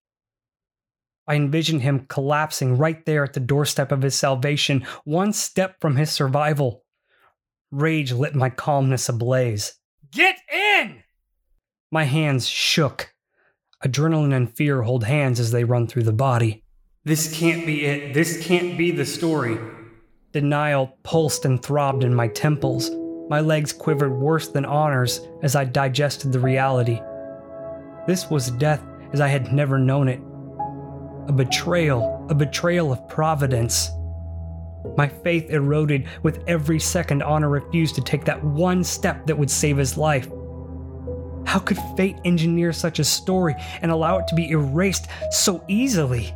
I 1.27 1.35
envisioned 1.35 1.81
him 1.81 2.05
collapsing 2.07 2.77
right 2.77 3.05
there 3.05 3.23
at 3.23 3.33
the 3.33 3.39
doorstep 3.39 3.91
of 3.91 4.01
his 4.01 4.15
salvation, 4.15 4.85
one 5.05 5.33
step 5.33 5.79
from 5.79 5.95
his 5.95 6.12
survival. 6.12 6.83
Rage 7.71 8.12
lit 8.12 8.35
my 8.35 8.50
calmness 8.50 9.07
ablaze. 9.07 9.75
Get 10.12 10.38
in! 10.53 11.03
My 11.91 12.03
hands 12.03 12.47
shook. 12.47 13.13
Adrenaline 13.85 14.33
and 14.33 14.53
fear 14.53 14.81
hold 14.81 15.03
hands 15.03 15.39
as 15.39 15.51
they 15.51 15.63
run 15.63 15.88
through 15.88 16.03
the 16.03 16.13
body. 16.13 16.63
This 17.03 17.33
can't 17.33 17.65
be 17.65 17.85
it. 17.85 18.13
This 18.13 18.45
can't 18.45 18.77
be 18.77 18.91
the 18.91 19.05
story. 19.05 19.57
Denial 20.34 20.98
pulsed 21.04 21.46
and 21.46 21.62
throbbed 21.62 22.04
in 22.04 22.12
my 22.12 22.28
temples. 22.28 22.90
My 23.30 23.40
legs 23.40 23.72
quivered 23.72 24.20
worse 24.20 24.48
than 24.48 24.66
honors 24.66 25.22
as 25.44 25.56
I 25.56 25.63
digested 25.63 26.32
the 26.32 26.40
reality. 26.40 27.00
This 28.08 28.32
was 28.32 28.50
death 28.50 28.82
as 29.13 29.22
I 29.22 29.28
had 29.28 29.54
never 29.54 29.78
known 29.78 30.08
it. 30.08 30.20
A 31.28 31.32
betrayal, 31.32 32.25
a 32.32 32.34
betrayal 32.34 32.92
of 32.92 33.08
Providence. 33.08 33.92
My 34.98 35.08
faith 35.08 35.52
eroded 35.52 36.08
with 36.24 36.44
every 36.48 36.80
second 36.80 37.22
Honor 37.22 37.50
refused 37.50 37.94
to 37.94 38.02
take 38.02 38.25
that 38.25 38.44
one 38.44 38.84
step 38.84 39.28
that 39.28 39.38
would 39.38 39.52
save 39.52 39.78
his 39.78 39.98
life. 39.98 40.28
How 41.46 41.60
could 41.60 41.78
fate 41.96 42.18
engineer 42.25 42.74
such 42.74 42.98
a 42.98 43.04
story 43.04 43.54
and 43.84 43.92
allow 43.92 44.18
it 44.18 44.28
to 44.30 44.36
be 44.36 44.50
erased 44.50 45.10
so 45.30 45.63
easily? 45.68 46.34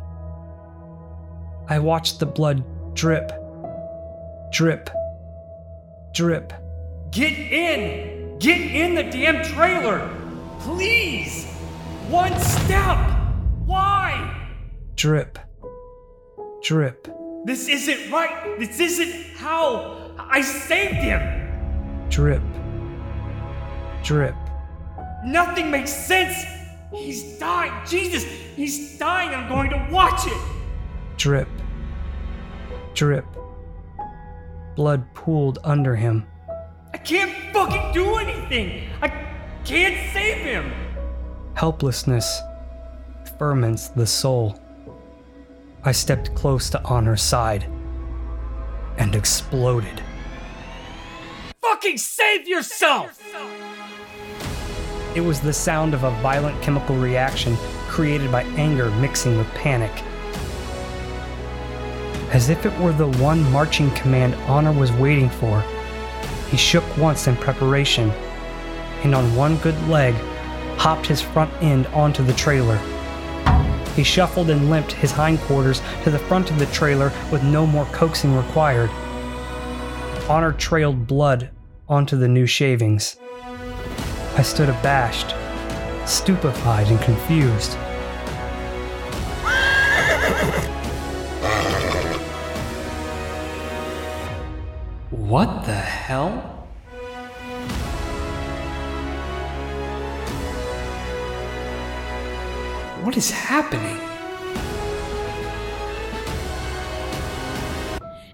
I 1.68 1.80
watched 1.80 2.20
the 2.20 2.26
blood 2.26 2.64
drip, 2.94 3.32
drip, 4.50 4.90
drip. 6.14 6.52
Get 7.10 7.32
in! 7.32 8.38
Get 8.38 8.60
in 8.60 8.94
the 8.94 9.04
damn 9.04 9.44
trailer! 9.44 10.08
Please! 10.60 11.46
One 12.08 12.38
step! 12.40 12.98
Why? 13.66 14.50
Drip, 14.96 15.38
drip. 16.62 17.08
This 17.44 17.68
isn't 17.68 18.10
right. 18.10 18.58
This 18.58 18.80
isn't 18.80 19.36
how 19.36 20.12
I 20.18 20.40
saved 20.40 20.94
him. 20.94 22.08
Drip. 22.10 22.42
Drip. 24.02 24.34
Nothing 25.24 25.70
makes 25.70 25.92
sense. 25.92 26.44
He's 26.92 27.38
dying. 27.38 27.72
Jesus, 27.86 28.24
he's 28.56 28.98
dying. 28.98 29.30
I'm 29.30 29.48
going 29.48 29.70
to 29.70 29.88
watch 29.90 30.26
it. 30.26 30.42
Drip. 31.16 31.48
Drip. 32.94 33.24
Blood 34.78 35.12
pooled 35.12 35.58
under 35.64 35.96
him. 35.96 36.24
I 36.94 36.98
can't 36.98 37.32
fucking 37.52 37.92
do 37.92 38.14
anything. 38.14 38.88
I 39.02 39.08
can't 39.64 40.12
save 40.12 40.36
him. 40.36 40.72
Helplessness 41.54 42.40
ferments 43.40 43.88
the 43.88 44.06
soul. 44.06 44.56
I 45.82 45.90
stepped 45.90 46.32
close 46.36 46.70
to 46.70 46.84
Honor's 46.84 47.22
side 47.22 47.64
and 48.98 49.16
exploded. 49.16 50.00
Fucking 51.60 51.98
save 51.98 52.46
yourself! 52.46 53.20
It 55.16 55.22
was 55.22 55.40
the 55.40 55.52
sound 55.52 55.92
of 55.92 56.04
a 56.04 56.12
violent 56.22 56.62
chemical 56.62 56.94
reaction 56.94 57.56
created 57.88 58.30
by 58.30 58.44
anger 58.54 58.92
mixing 58.92 59.38
with 59.38 59.52
panic. 59.54 59.90
As 62.30 62.50
if 62.50 62.66
it 62.66 62.78
were 62.78 62.92
the 62.92 63.08
one 63.22 63.50
marching 63.50 63.90
command 63.92 64.34
Honor 64.46 64.72
was 64.72 64.92
waiting 64.92 65.30
for, 65.30 65.64
he 66.50 66.56
shook 66.56 66.84
once 66.98 67.26
in 67.26 67.36
preparation, 67.36 68.10
and 69.02 69.14
on 69.14 69.34
one 69.34 69.56
good 69.58 69.80
leg, 69.88 70.14
hopped 70.76 71.06
his 71.06 71.22
front 71.22 71.50
end 71.62 71.86
onto 71.88 72.22
the 72.22 72.34
trailer. 72.34 72.78
He 73.96 74.04
shuffled 74.04 74.50
and 74.50 74.70
limped 74.70 74.92
his 74.92 75.10
hindquarters 75.10 75.80
to 76.04 76.10
the 76.10 76.18
front 76.18 76.50
of 76.50 76.58
the 76.58 76.66
trailer 76.66 77.12
with 77.32 77.42
no 77.42 77.66
more 77.66 77.86
coaxing 77.86 78.34
required. 78.36 78.90
Honor 80.28 80.52
trailed 80.52 81.06
blood 81.06 81.50
onto 81.88 82.16
the 82.16 82.28
new 82.28 82.46
shavings. 82.46 83.16
I 84.36 84.42
stood 84.42 84.68
abashed, 84.68 85.34
stupefied, 86.06 86.88
and 86.88 87.00
confused. 87.00 87.76
What 95.28 95.66
the 95.66 95.74
hell? 95.74 96.30
What 103.02 103.14
is 103.14 103.30
happening? 103.30 103.98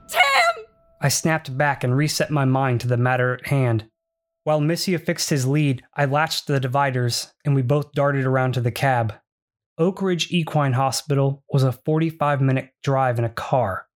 Tim! 0.06 0.64
I 1.00 1.08
snapped 1.08 1.58
back 1.58 1.82
and 1.82 1.96
reset 1.96 2.30
my 2.30 2.44
mind 2.44 2.80
to 2.82 2.86
the 2.86 2.96
matter 2.96 3.34
at 3.34 3.48
hand. 3.48 3.88
While 4.44 4.60
Missy 4.60 4.94
affixed 4.94 5.30
his 5.30 5.48
lead, 5.48 5.82
I 5.96 6.04
latched 6.04 6.46
the 6.46 6.60
dividers 6.60 7.34
and 7.44 7.56
we 7.56 7.62
both 7.62 7.90
darted 7.90 8.24
around 8.24 8.52
to 8.52 8.60
the 8.60 8.70
cab. 8.70 9.14
Oak 9.78 10.00
Ridge 10.00 10.30
Equine 10.30 10.74
Hospital 10.74 11.42
was 11.48 11.64
a 11.64 11.72
45 11.72 12.40
minute 12.40 12.70
drive 12.84 13.18
in 13.18 13.24
a 13.24 13.30
car. 13.30 13.88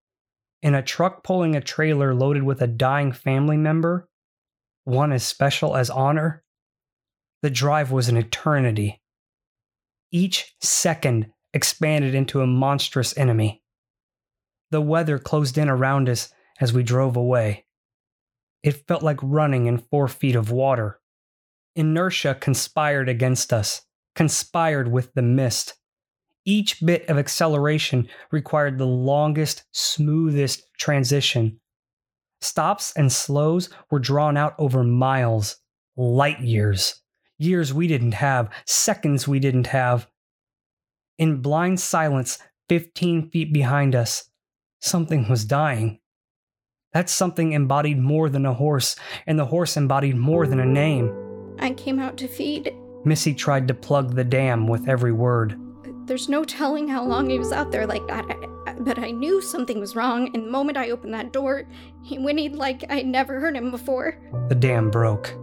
In 0.62 0.74
a 0.74 0.82
truck 0.82 1.22
pulling 1.22 1.54
a 1.54 1.60
trailer 1.60 2.14
loaded 2.14 2.42
with 2.42 2.60
a 2.60 2.66
dying 2.66 3.12
family 3.12 3.56
member, 3.56 4.08
one 4.84 5.12
as 5.12 5.24
special 5.24 5.76
as 5.76 5.90
honor, 5.90 6.42
the 7.42 7.50
drive 7.50 7.92
was 7.92 8.08
an 8.08 8.16
eternity. 8.16 9.00
Each 10.10 10.56
second 10.60 11.30
expanded 11.54 12.14
into 12.14 12.40
a 12.40 12.46
monstrous 12.46 13.16
enemy. 13.16 13.62
The 14.70 14.80
weather 14.80 15.18
closed 15.18 15.56
in 15.56 15.68
around 15.68 16.08
us 16.08 16.30
as 16.60 16.72
we 16.72 16.82
drove 16.82 17.16
away. 17.16 17.66
It 18.62 18.86
felt 18.88 19.02
like 19.02 19.18
running 19.22 19.66
in 19.66 19.78
four 19.78 20.08
feet 20.08 20.34
of 20.34 20.50
water. 20.50 21.00
Inertia 21.76 22.34
conspired 22.34 23.08
against 23.08 23.52
us, 23.52 23.82
conspired 24.16 24.90
with 24.90 25.14
the 25.14 25.22
mist. 25.22 25.74
Each 26.48 26.80
bit 26.80 27.06
of 27.10 27.18
acceleration 27.18 28.08
required 28.30 28.78
the 28.78 28.86
longest, 28.86 29.64
smoothest 29.70 30.62
transition. 30.78 31.60
Stops 32.40 32.90
and 32.96 33.12
slows 33.12 33.68
were 33.90 33.98
drawn 33.98 34.38
out 34.38 34.54
over 34.58 34.82
miles, 34.82 35.58
light 35.94 36.40
years, 36.40 37.02
years 37.36 37.74
we 37.74 37.86
didn't 37.86 38.12
have, 38.12 38.48
seconds 38.64 39.28
we 39.28 39.38
didn't 39.38 39.66
have. 39.66 40.08
In 41.18 41.42
blind 41.42 41.80
silence, 41.80 42.38
15 42.70 43.28
feet 43.28 43.52
behind 43.52 43.94
us, 43.94 44.30
something 44.80 45.28
was 45.28 45.44
dying. 45.44 46.00
That 46.94 47.10
something 47.10 47.52
embodied 47.52 47.98
more 47.98 48.30
than 48.30 48.46
a 48.46 48.54
horse, 48.54 48.96
and 49.26 49.38
the 49.38 49.44
horse 49.44 49.76
embodied 49.76 50.16
more 50.16 50.46
than 50.46 50.60
a 50.60 50.64
name. 50.64 51.14
I 51.58 51.72
came 51.72 51.98
out 51.98 52.16
to 52.16 52.26
feed. 52.26 52.74
Missy 53.04 53.34
tried 53.34 53.68
to 53.68 53.74
plug 53.74 54.14
the 54.14 54.24
dam 54.24 54.66
with 54.66 54.88
every 54.88 55.12
word. 55.12 55.60
There's 56.08 56.30
no 56.30 56.42
telling 56.42 56.88
how 56.88 57.04
long 57.04 57.28
he 57.28 57.38
was 57.38 57.52
out 57.52 57.70
there 57.70 57.86
like 57.86 58.06
that, 58.06 58.24
I, 58.30 58.70
I, 58.70 58.72
but 58.80 58.98
I 58.98 59.10
knew 59.10 59.42
something 59.42 59.78
was 59.78 59.94
wrong, 59.94 60.30
and 60.34 60.46
the 60.46 60.50
moment 60.50 60.78
I 60.78 60.88
opened 60.88 61.12
that 61.12 61.34
door, 61.34 61.68
he 62.02 62.16
whinnied 62.16 62.56
like 62.56 62.82
I'd 62.90 63.06
never 63.06 63.38
heard 63.38 63.54
him 63.54 63.70
before. 63.70 64.18
The 64.48 64.54
dam 64.54 64.90
broke. 64.90 65.34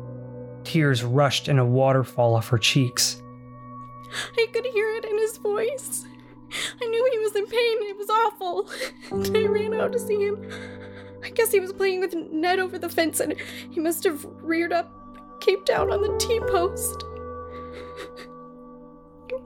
Tears 0.63 1.03
rushed 1.03 1.47
in 1.49 1.59
a 1.59 1.65
waterfall 1.65 2.33
off 2.33 2.47
her 2.49 2.57
cheeks. 2.57 3.21
I 4.35 4.47
could 4.51 4.65
hear 4.65 4.89
it 4.95 5.05
in 5.05 5.19
his 5.19 5.37
voice. 5.37 6.05
I 6.81 6.85
knew 6.87 7.09
he 7.11 7.19
was 7.19 7.35
in 7.35 7.45
pain. 7.45 7.77
It 7.89 7.97
was 7.97 8.09
awful. 8.09 8.67
And 9.11 9.37
I 9.37 9.45
ran 9.45 9.75
out 9.75 9.91
to 9.91 9.99
see 9.99 10.25
him. 10.25 10.49
I 11.23 11.29
guess 11.29 11.51
he 11.51 11.59
was 11.59 11.73
playing 11.73 11.99
with 11.99 12.15
Ned 12.15 12.57
over 12.57 12.79
the 12.79 12.89
fence 12.89 13.19
and 13.19 13.35
he 13.69 13.79
must 13.79 14.03
have 14.03 14.25
reared 14.41 14.73
up, 14.73 15.39
came 15.41 15.63
down 15.63 15.91
on 15.91 16.01
the 16.01 16.17
T 16.17 16.39
post. 16.47 17.03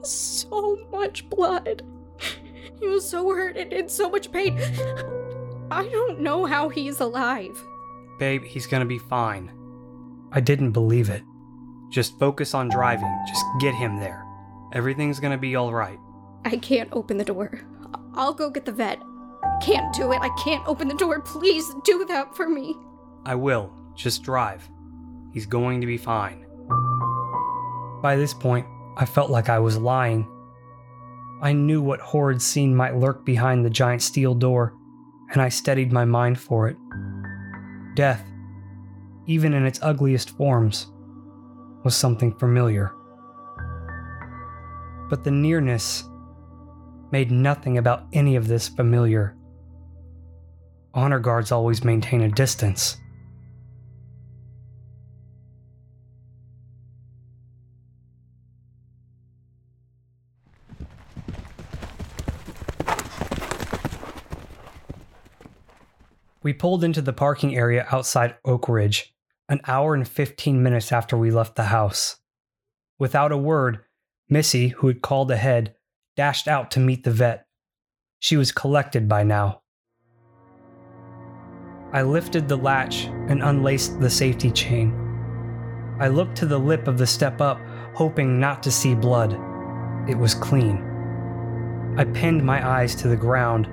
So 0.02 0.78
much 0.90 1.28
blood. 1.30 1.82
He 2.78 2.86
was 2.86 3.08
so 3.08 3.28
hurt 3.30 3.56
and 3.56 3.72
in 3.72 3.88
so 3.88 4.08
much 4.08 4.32
pain. 4.32 4.58
I 5.70 5.88
don't 5.88 6.20
know 6.20 6.46
how 6.46 6.68
he's 6.68 7.00
alive. 7.00 7.62
Babe, 8.18 8.42
he's 8.44 8.66
gonna 8.66 8.86
be 8.86 8.98
fine. 8.98 9.52
I 10.32 10.40
didn't 10.40 10.72
believe 10.72 11.10
it. 11.10 11.22
Just 11.90 12.18
focus 12.18 12.54
on 12.54 12.68
driving. 12.68 13.12
Just 13.28 13.44
get 13.60 13.74
him 13.74 13.98
there. 13.98 14.24
Everything's 14.72 15.20
gonna 15.20 15.38
be 15.38 15.56
alright. 15.56 15.98
I 16.44 16.56
can't 16.56 16.88
open 16.92 17.18
the 17.18 17.24
door. 17.24 17.60
I'll 18.14 18.34
go 18.34 18.50
get 18.50 18.64
the 18.64 18.72
vet. 18.72 19.02
I 19.42 19.58
can't 19.62 19.94
do 19.94 20.12
it. 20.12 20.20
I 20.20 20.30
can't 20.42 20.66
open 20.66 20.88
the 20.88 20.94
door. 20.94 21.20
Please 21.20 21.64
do 21.84 22.04
that 22.06 22.34
for 22.34 22.48
me. 22.48 22.76
I 23.24 23.34
will. 23.34 23.72
Just 23.94 24.22
drive. 24.22 24.68
He's 25.32 25.46
going 25.46 25.80
to 25.80 25.86
be 25.86 25.98
fine. 25.98 26.46
By 28.02 28.16
this 28.16 28.32
point, 28.32 28.66
I 29.00 29.06
felt 29.06 29.30
like 29.30 29.48
I 29.48 29.58
was 29.58 29.78
lying. 29.78 30.28
I 31.40 31.54
knew 31.54 31.80
what 31.80 32.00
horrid 32.00 32.42
scene 32.42 32.76
might 32.76 32.96
lurk 32.96 33.24
behind 33.24 33.64
the 33.64 33.70
giant 33.70 34.02
steel 34.02 34.34
door, 34.34 34.74
and 35.32 35.40
I 35.40 35.48
steadied 35.48 35.90
my 35.90 36.04
mind 36.04 36.38
for 36.38 36.68
it. 36.68 36.76
Death, 37.94 38.22
even 39.26 39.54
in 39.54 39.64
its 39.64 39.78
ugliest 39.80 40.36
forms, 40.36 40.88
was 41.82 41.96
something 41.96 42.34
familiar. 42.34 42.92
But 45.08 45.24
the 45.24 45.30
nearness 45.30 46.04
made 47.10 47.30
nothing 47.30 47.78
about 47.78 48.04
any 48.12 48.36
of 48.36 48.48
this 48.48 48.68
familiar. 48.68 49.34
Honor 50.92 51.20
guards 51.20 51.50
always 51.50 51.84
maintain 51.84 52.20
a 52.20 52.28
distance. 52.28 52.99
We 66.42 66.54
pulled 66.54 66.84
into 66.84 67.02
the 67.02 67.12
parking 67.12 67.54
area 67.54 67.86
outside 67.90 68.36
Oak 68.46 68.68
Ridge, 68.68 69.14
an 69.50 69.60
hour 69.66 69.94
and 69.94 70.08
15 70.08 70.62
minutes 70.62 70.90
after 70.90 71.16
we 71.16 71.30
left 71.30 71.54
the 71.54 71.64
house. 71.64 72.16
Without 72.98 73.30
a 73.30 73.36
word, 73.36 73.80
Missy, 74.28 74.68
who 74.68 74.86
had 74.86 75.02
called 75.02 75.30
ahead, 75.30 75.74
dashed 76.16 76.48
out 76.48 76.70
to 76.70 76.80
meet 76.80 77.04
the 77.04 77.10
vet. 77.10 77.46
She 78.20 78.38
was 78.38 78.52
collected 78.52 79.08
by 79.08 79.22
now. 79.22 79.60
I 81.92 82.02
lifted 82.02 82.48
the 82.48 82.56
latch 82.56 83.06
and 83.28 83.42
unlaced 83.42 84.00
the 84.00 84.08
safety 84.08 84.50
chain. 84.50 84.94
I 86.00 86.08
looked 86.08 86.36
to 86.36 86.46
the 86.46 86.58
lip 86.58 86.88
of 86.88 86.96
the 86.96 87.06
step 87.06 87.40
up, 87.40 87.60
hoping 87.94 88.40
not 88.40 88.62
to 88.62 88.70
see 88.70 88.94
blood. 88.94 89.32
It 90.08 90.16
was 90.16 90.34
clean. 90.34 90.86
I 91.98 92.04
pinned 92.04 92.42
my 92.42 92.66
eyes 92.66 92.94
to 92.96 93.08
the 93.08 93.16
ground, 93.16 93.68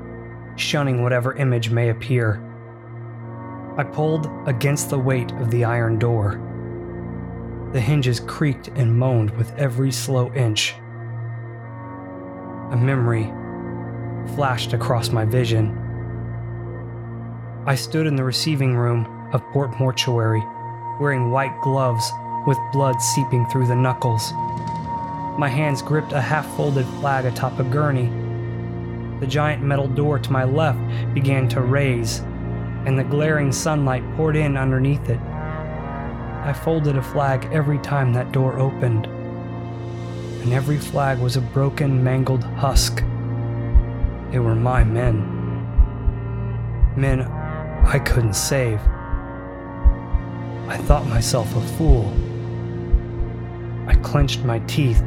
shunning 0.60 1.04
whatever 1.04 1.36
image 1.36 1.70
may 1.70 1.90
appear. 1.90 2.44
I 3.78 3.84
pulled 3.84 4.28
against 4.48 4.90
the 4.90 4.98
weight 4.98 5.32
of 5.34 5.52
the 5.52 5.64
iron 5.64 6.00
door. 6.00 6.42
The 7.74 7.80
hinges 7.80 8.20
creaked 8.20 8.70
and 8.70 8.98
moaned 8.98 9.30
with 9.38 9.56
every 9.56 9.92
slow 9.92 10.34
inch. 10.34 10.74
A 12.72 12.76
memory 12.76 13.26
flashed 14.36 14.74
across 14.74 15.10
my 15.10 15.26
vision. 15.26 15.78
I 17.68 17.76
stood 17.76 18.08
in 18.08 18.16
the 18.16 18.24
receiving 18.24 18.76
room 18.76 19.30
of 19.32 19.44
Port 19.52 19.80
Mortuary, 19.80 20.44
wearing 21.00 21.30
white 21.30 21.62
gloves 21.62 22.12
with 22.48 22.58
blood 22.74 23.00
seeping 23.00 23.46
through 23.46 23.68
the 23.68 23.76
knuckles. 23.76 24.32
My 25.38 25.50
hands 25.50 25.84
gripped 25.84 26.14
a 26.14 26.22
half 26.22 26.48
folded 26.56 26.88
flag 27.00 27.26
atop 27.26 27.60
a 27.60 27.64
gurney. 27.64 28.08
The 29.20 29.28
giant 29.28 29.62
metal 29.62 29.88
door 29.88 30.18
to 30.18 30.32
my 30.32 30.46
left 30.46 30.80
began 31.14 31.48
to 31.50 31.62
raise, 31.62 32.22
and 32.88 32.98
the 32.98 33.04
glaring 33.04 33.52
sunlight 33.52 34.02
poured 34.16 34.38
in 34.38 34.56
underneath 34.56 35.10
it. 35.10 35.20
I 35.20 36.54
folded 36.64 36.96
a 36.96 37.04
flag 37.04 37.50
every 37.52 37.80
time 37.80 38.14
that 38.14 38.32
door 38.32 38.58
opened, 38.58 39.08
and 39.08 40.54
every 40.54 40.78
flag 40.78 41.20
was 41.20 41.36
a 41.36 41.42
broken, 41.42 42.02
mangled 42.02 42.46
husk. 42.46 43.04
They 44.32 44.40
were 44.40 44.56
my 44.56 44.86
men. 44.86 45.34
Men 46.96 47.24
I 47.24 48.00
couldn't 48.00 48.36
save. 48.36 48.80
I 50.70 50.78
thought 50.78 51.06
myself 51.08 51.54
a 51.58 51.62
fool. 51.76 52.14
I 53.86 53.96
clenched 53.96 54.46
my 54.46 54.60
teeth 54.60 55.02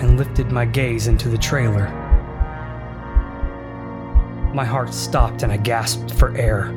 and 0.00 0.16
lifted 0.16 0.50
my 0.50 0.64
gaze 0.64 1.06
into 1.06 1.28
the 1.28 1.36
trailer. 1.36 2.05
My 4.56 4.64
heart 4.64 4.94
stopped 4.94 5.42
and 5.42 5.52
I 5.52 5.58
gasped 5.58 6.14
for 6.14 6.34
air. 6.34 6.68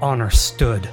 Honor 0.00 0.30
stood. 0.30 0.88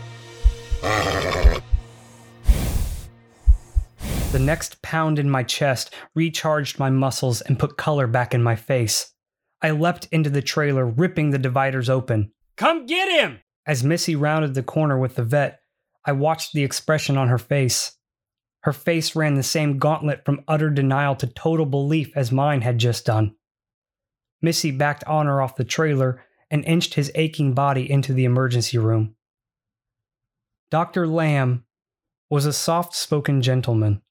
The 4.34 4.40
next 4.42 4.82
pound 4.82 5.20
in 5.20 5.30
my 5.30 5.44
chest 5.44 5.96
recharged 6.14 6.80
my 6.80 6.90
muscles 6.90 7.40
and 7.40 7.58
put 7.58 7.78
color 7.78 8.08
back 8.08 8.34
in 8.34 8.44
my 8.44 8.58
face. 8.58 9.14
I 9.62 9.72
leapt 9.72 10.06
into 10.12 10.30
the 10.30 10.42
trailer, 10.42 10.86
ripping 10.86 11.30
the 11.30 11.40
dividers 11.40 11.90
open. 11.90 12.34
Come 12.58 12.86
get 12.86 13.08
him! 13.08 13.40
As 13.66 13.86
Missy 13.86 14.18
rounded 14.18 14.54
the 14.54 14.64
corner 14.64 15.00
with 15.00 15.16
the 15.16 15.24
vet, 15.24 15.62
I 16.04 16.12
watched 16.12 16.52
the 16.52 16.66
expression 16.66 17.18
on 17.18 17.30
her 17.30 17.38
face. 17.38 17.94
Her 18.64 18.74
face 18.74 19.16
ran 19.16 19.36
the 19.36 19.44
same 19.44 19.78
gauntlet 19.78 20.26
from 20.26 20.44
utter 20.46 20.70
denial 20.70 21.16
to 21.16 21.28
total 21.28 21.66
belief 21.66 22.12
as 22.18 22.34
mine 22.34 22.64
had 22.64 22.78
just 22.78 23.06
done. 23.06 23.34
Missy 24.42 24.72
backed 24.72 25.04
Honor 25.06 25.42
off 25.42 25.56
the 25.56 25.64
trailer 25.64 26.24
and 26.50 26.66
inched 26.66 26.96
his 26.96 27.12
aching 27.16 27.54
body 27.54 27.90
into 27.90 28.14
the 28.14 28.26
emergency 28.26 28.78
room. 28.78 29.16
Dr. 30.70 31.08
Lamb 31.08 31.66
was 32.30 32.46
a 32.46 32.54
soft 32.54 32.96
spoken 32.96 33.42
gentleman. 33.42 34.02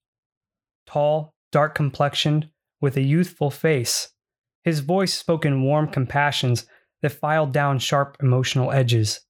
Tall, 0.87 1.35
dark 1.51 1.75
complexioned, 1.75 2.51
with 2.81 2.97
a 2.97 3.03
youthful 3.03 3.51
face, 3.51 4.11
his 4.63 4.81
voice 4.81 5.15
spoke 5.15 5.45
in 5.45 5.63
warm 5.63 5.89
compassions 5.89 6.67
that 7.03 7.13
filed 7.13 7.53
down 7.53 7.79
sharp 7.79 8.17
emotional 8.23 8.73
edges. 8.73 9.21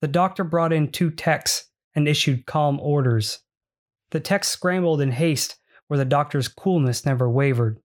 The 0.00 0.08
doctor 0.08 0.44
brought 0.44 0.72
in 0.72 0.90
two 0.90 1.10
techs 1.10 1.68
and 1.94 2.08
issued 2.08 2.46
calm 2.46 2.80
orders. 2.80 3.40
The 4.10 4.20
techs 4.20 4.48
scrambled 4.48 5.00
in 5.00 5.12
haste 5.12 5.56
where 5.86 5.98
the 5.98 6.04
doctor's 6.04 6.48
coolness 6.48 7.04
never 7.04 7.28
wavered. 7.28 7.80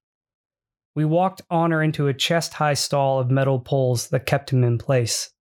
We 0.95 1.03
walked 1.03 1.41
Honor 1.49 1.83
into 1.83 2.07
a 2.07 2.13
chest 2.13 2.53
high 2.53 2.73
stall 2.73 3.19
of 3.19 3.29
metal 3.29 3.59
poles 3.59 4.07
that 4.09 4.25
kept 4.25 4.51
him 4.51 4.63
in 4.63 4.77
place. 4.77 5.31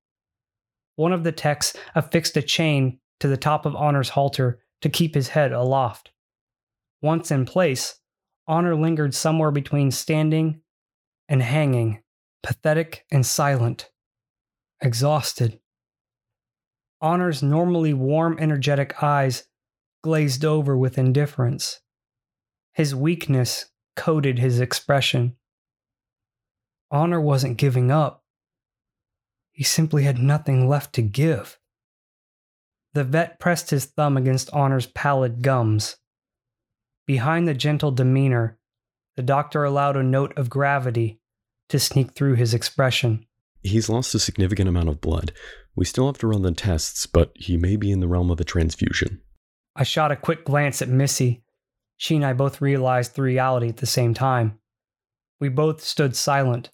One 0.97 1.13
of 1.13 1.23
the 1.23 1.33
techs 1.33 1.75
affixed 1.95 2.37
a 2.37 2.43
chain 2.43 2.99
to 3.21 3.29
the 3.29 3.37
top 3.37 3.65
of 3.65 3.77
Honor's 3.77 4.11
halter 4.11 4.61
to 4.83 4.89
keep 4.89 5.15
his 5.15 5.29
head 5.29 5.53
aloft. 5.53 6.11
Once 7.01 7.31
in 7.31 7.45
place, 7.45 8.01
Honor 8.47 8.75
lingered 8.75 9.15
somewhere 9.15 9.51
between 9.51 9.91
standing 9.91 10.61
and 11.29 11.43
hanging, 11.43 12.03
pathetic 12.43 13.07
and 13.11 13.25
silent, 13.25 13.91
exhausted. 14.81 15.61
Honor's 17.01 17.43
normally 17.43 17.95
warm, 17.95 18.37
energetic 18.39 19.03
eyes 19.03 19.45
glazed 20.03 20.45
over 20.45 20.77
with 20.77 20.99
indifference. 20.99 21.81
His 22.73 22.95
weakness 22.95 23.67
coated 23.97 24.39
his 24.39 24.61
expression. 24.61 25.37
Honor 26.91 27.21
wasn't 27.21 27.57
giving 27.57 27.91
up. 27.91 28.25
He 29.53 29.65
simply 29.65 30.03
had 30.03 30.19
nothing 30.19 30.69
left 30.69 30.95
to 30.95 31.03
give. 31.03 31.59
The 32.93 33.05
vet 33.05 33.41
pressed 33.41 33.71
his 33.71 33.87
thumb 33.87 34.17
against 34.17 34.53
Honor's 34.53 34.87
pallid 34.87 35.43
gums. 35.43 35.97
Behind 37.07 37.47
the 37.47 37.55
gentle 37.55 37.91
demeanor, 37.91 38.59
the 39.17 39.23
doctor 39.23 39.65
allowed 39.65 39.97
a 39.97 40.03
note 40.03 40.37
of 40.37 40.51
gravity 40.51 41.21
to 41.69 41.79
sneak 41.79 42.13
through 42.13 42.35
his 42.35 42.55
expression. 42.55 43.27
He's 43.63 43.89
lost 43.89 44.15
a 44.15 44.19
significant 44.19 44.69
amount 44.69 44.89
of 44.89 45.01
blood. 45.01 45.33
We 45.75 45.85
still 45.85 46.07
have 46.07 46.19
to 46.19 46.27
run 46.27 46.43
the 46.43 46.53
tests, 46.53 47.07
but 47.07 47.33
he 47.35 47.57
may 47.57 47.77
be 47.77 47.91
in 47.91 48.01
the 48.01 48.09
realm 48.09 48.31
of 48.31 48.41
a 48.41 48.45
transfusion. 48.45 49.21
I 49.75 49.83
shot 49.85 50.13
a 50.13 50.17
quick 50.17 50.45
glance 50.45 50.83
at 50.83 50.89
Missy. 50.89 51.43
She 51.97 52.17
and 52.17 52.25
I 52.25 52.33
both 52.33 52.61
realized 52.61 53.15
the 53.15 53.23
reality 53.23 53.69
at 53.69 53.79
the 53.79 53.87
same 53.87 54.15
time. 54.15 54.59
We 55.45 55.51
both 55.51 55.83
stood 55.83 56.17
silent, 56.17 56.71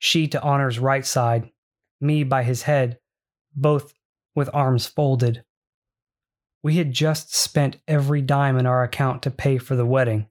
she 0.00 0.26
to 0.26 0.42
Honor's 0.42 0.80
right 0.80 1.06
side, 1.06 1.52
me 2.00 2.24
by 2.24 2.42
his 2.42 2.62
head, 2.62 2.98
both 3.54 3.94
with 4.34 4.50
arms 4.52 4.88
folded. 4.88 5.44
We 6.60 6.78
had 6.78 6.90
just 6.90 7.32
spent 7.32 7.76
every 7.86 8.20
dime 8.20 8.58
in 8.58 8.66
our 8.66 8.82
account 8.82 9.22
to 9.22 9.30
pay 9.30 9.58
for 9.58 9.76
the 9.76 9.86
wedding. 9.86 10.26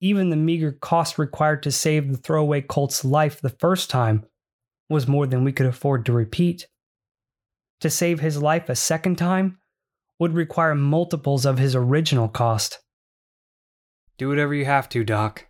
Even 0.00 0.30
the 0.30 0.36
meager 0.36 0.70
cost 0.70 1.18
required 1.18 1.64
to 1.64 1.72
save 1.72 2.12
the 2.12 2.18
throwaway 2.18 2.60
colt's 2.60 3.04
life 3.04 3.40
the 3.40 3.50
first 3.50 3.90
time 3.90 4.24
was 4.88 5.08
more 5.08 5.26
than 5.26 5.42
we 5.42 5.50
could 5.50 5.66
afford 5.66 6.06
to 6.06 6.12
repeat. 6.12 6.68
To 7.80 7.90
save 7.90 8.20
his 8.20 8.40
life 8.40 8.68
a 8.68 8.76
second 8.76 9.18
time 9.18 9.58
would 10.20 10.34
require 10.34 10.76
multiples 10.76 11.44
of 11.46 11.58
his 11.58 11.74
original 11.74 12.28
cost. 12.28 12.78
Do 14.18 14.28
whatever 14.28 14.54
you 14.54 14.66
have 14.66 14.88
to, 14.90 15.02
Doc. 15.02 15.48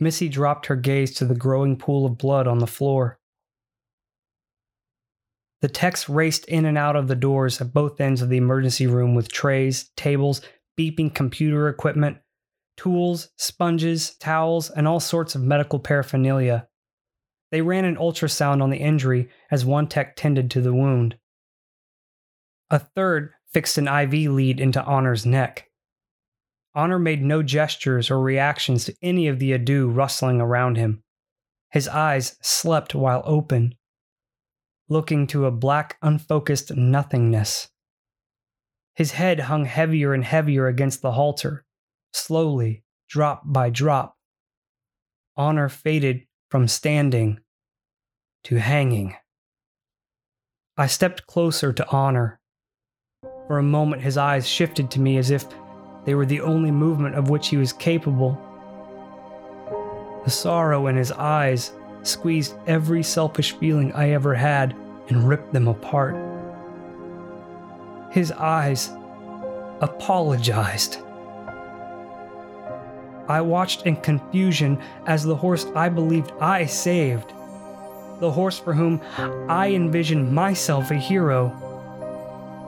Missy 0.00 0.28
dropped 0.28 0.66
her 0.66 0.76
gaze 0.76 1.14
to 1.14 1.24
the 1.24 1.34
growing 1.34 1.76
pool 1.76 2.04
of 2.06 2.18
blood 2.18 2.46
on 2.46 2.58
the 2.58 2.66
floor. 2.66 3.18
The 5.60 5.68
techs 5.68 6.08
raced 6.08 6.44
in 6.46 6.66
and 6.66 6.76
out 6.76 6.96
of 6.96 7.08
the 7.08 7.14
doors 7.14 7.60
at 7.60 7.72
both 7.72 8.00
ends 8.00 8.20
of 8.20 8.28
the 8.28 8.36
emergency 8.36 8.86
room 8.86 9.14
with 9.14 9.32
trays, 9.32 9.90
tables, 9.96 10.42
beeping 10.78 11.14
computer 11.14 11.68
equipment, 11.68 12.18
tools, 12.76 13.30
sponges, 13.36 14.14
towels, 14.16 14.68
and 14.70 14.86
all 14.86 15.00
sorts 15.00 15.34
of 15.34 15.42
medical 15.42 15.78
paraphernalia. 15.78 16.68
They 17.50 17.62
ran 17.62 17.84
an 17.84 17.96
ultrasound 17.96 18.62
on 18.62 18.70
the 18.70 18.78
injury 18.78 19.30
as 19.50 19.64
one 19.64 19.86
tech 19.86 20.16
tended 20.16 20.50
to 20.50 20.60
the 20.60 20.74
wound. 20.74 21.16
A 22.70 22.80
third 22.80 23.32
fixed 23.52 23.78
an 23.78 23.86
IV 23.86 24.32
lead 24.32 24.60
into 24.60 24.84
Honor's 24.84 25.24
neck. 25.24 25.70
Honor 26.74 26.98
made 26.98 27.22
no 27.22 27.42
gestures 27.42 28.10
or 28.10 28.20
reactions 28.20 28.84
to 28.84 28.94
any 29.00 29.28
of 29.28 29.38
the 29.38 29.52
ado 29.52 29.88
rustling 29.88 30.40
around 30.40 30.76
him. 30.76 31.02
His 31.70 31.86
eyes 31.86 32.36
slept 32.40 32.94
while 32.94 33.22
open, 33.24 33.74
looking 34.88 35.26
to 35.28 35.46
a 35.46 35.50
black, 35.50 35.98
unfocused 36.02 36.74
nothingness. 36.74 37.68
His 38.94 39.12
head 39.12 39.40
hung 39.40 39.64
heavier 39.64 40.14
and 40.14 40.24
heavier 40.24 40.66
against 40.66 41.02
the 41.02 41.12
halter, 41.12 41.64
slowly, 42.12 42.84
drop 43.08 43.42
by 43.44 43.70
drop. 43.70 44.16
Honor 45.36 45.68
faded 45.68 46.26
from 46.50 46.68
standing 46.68 47.40
to 48.44 48.56
hanging. 48.56 49.14
I 50.76 50.86
stepped 50.86 51.26
closer 51.26 51.72
to 51.72 51.88
Honor. 51.88 52.40
For 53.46 53.58
a 53.58 53.62
moment, 53.62 54.02
his 54.02 54.16
eyes 54.16 54.48
shifted 54.48 54.90
to 54.92 55.00
me 55.00 55.18
as 55.18 55.30
if 55.30 55.44
they 56.04 56.14
were 56.14 56.26
the 56.26 56.40
only 56.40 56.70
movement 56.70 57.14
of 57.14 57.30
which 57.30 57.48
he 57.48 57.56
was 57.56 57.72
capable. 57.72 58.40
The 60.24 60.30
sorrow 60.30 60.86
in 60.86 60.96
his 60.96 61.12
eyes 61.12 61.72
squeezed 62.02 62.54
every 62.66 63.02
selfish 63.02 63.52
feeling 63.52 63.92
I 63.92 64.10
ever 64.10 64.34
had 64.34 64.74
and 65.08 65.28
ripped 65.28 65.52
them 65.52 65.68
apart. 65.68 66.16
His 68.10 68.32
eyes 68.32 68.90
apologized. 69.80 70.98
I 73.26 73.40
watched 73.40 73.86
in 73.86 73.96
confusion 73.96 74.78
as 75.06 75.24
the 75.24 75.36
horse 75.36 75.66
I 75.74 75.88
believed 75.88 76.32
I 76.40 76.66
saved, 76.66 77.32
the 78.20 78.30
horse 78.30 78.58
for 78.58 78.74
whom 78.74 79.00
I 79.48 79.72
envisioned 79.72 80.32
myself 80.32 80.90
a 80.90 80.94
hero, 80.94 81.52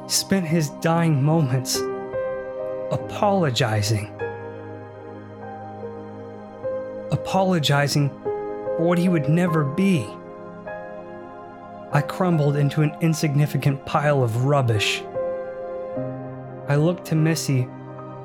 spent 0.08 0.46
his 0.46 0.70
dying 0.80 1.22
moments 1.22 1.78
apologizing. 2.90 4.12
Apologizing 7.10 8.10
for 8.10 8.82
what 8.82 8.98
he 8.98 9.08
would 9.08 9.28
never 9.28 9.64
be. 9.64 10.06
I 11.92 12.02
crumbled 12.02 12.56
into 12.56 12.82
an 12.82 12.96
insignificant 13.00 13.84
pile 13.86 14.22
of 14.22 14.44
rubbish. 14.44 15.02
I 16.68 16.76
looked 16.76 17.06
to 17.06 17.14
Missy, 17.14 17.68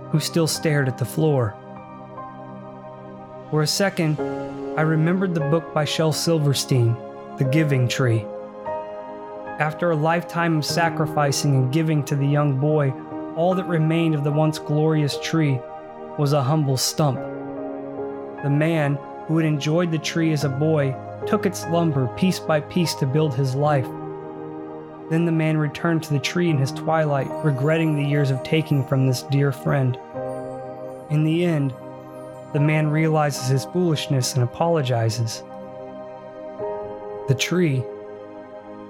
who 0.09 0.19
still 0.19 0.47
stared 0.47 0.87
at 0.87 0.97
the 0.97 1.05
floor. 1.05 1.55
For 3.49 3.61
a 3.61 3.67
second, 3.67 4.19
I 4.77 4.81
remembered 4.81 5.33
the 5.33 5.41
book 5.41 5.73
by 5.73 5.85
Shel 5.85 6.11
Silverstein, 6.11 6.95
The 7.37 7.45
Giving 7.45 7.87
Tree. 7.87 8.25
After 9.59 9.91
a 9.91 9.95
lifetime 9.95 10.57
of 10.57 10.65
sacrificing 10.65 11.55
and 11.55 11.73
giving 11.73 12.03
to 12.05 12.15
the 12.15 12.25
young 12.25 12.59
boy, 12.59 12.93
all 13.35 13.55
that 13.55 13.67
remained 13.67 14.15
of 14.15 14.23
the 14.23 14.31
once 14.31 14.59
glorious 14.59 15.19
tree 15.19 15.59
was 16.17 16.33
a 16.33 16.43
humble 16.43 16.77
stump. 16.77 17.17
The 18.43 18.49
man 18.49 18.97
who 19.27 19.37
had 19.37 19.45
enjoyed 19.45 19.91
the 19.91 19.97
tree 19.97 20.33
as 20.33 20.43
a 20.43 20.49
boy 20.49 20.95
took 21.25 21.45
its 21.45 21.65
lumber 21.67 22.07
piece 22.17 22.39
by 22.39 22.59
piece 22.59 22.93
to 22.95 23.05
build 23.05 23.35
his 23.35 23.55
life. 23.55 23.87
Then 25.09 25.25
the 25.25 25.31
man 25.31 25.57
returned 25.57 26.03
to 26.03 26.13
the 26.13 26.19
tree 26.19 26.49
in 26.49 26.57
his 26.57 26.71
twilight, 26.71 27.29
regretting 27.43 27.95
the 27.95 28.03
years 28.03 28.31
of 28.31 28.43
taking 28.43 28.85
from 28.85 29.05
this 29.05 29.23
dear 29.23 29.51
friend. 29.51 29.97
In 31.09 31.23
the 31.23 31.43
end, 31.43 31.73
the 32.53 32.59
man 32.59 32.89
realizes 32.89 33.47
his 33.47 33.65
foolishness 33.65 34.33
and 34.33 34.43
apologizes. 34.43 35.43
The 37.27 37.35
tree, 37.37 37.83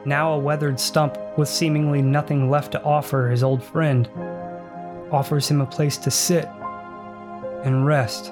now 0.05 0.33
a 0.33 0.39
weathered 0.39 0.79
stump 0.79 1.17
with 1.37 1.47
seemingly 1.47 2.01
nothing 2.01 2.49
left 2.49 2.71
to 2.73 2.83
offer 2.83 3.29
his 3.29 3.43
old 3.43 3.63
friend, 3.63 4.09
offers 5.11 5.49
him 5.49 5.61
a 5.61 5.65
place 5.65 5.97
to 5.97 6.11
sit 6.11 6.45
and 7.63 7.85
rest. 7.85 8.31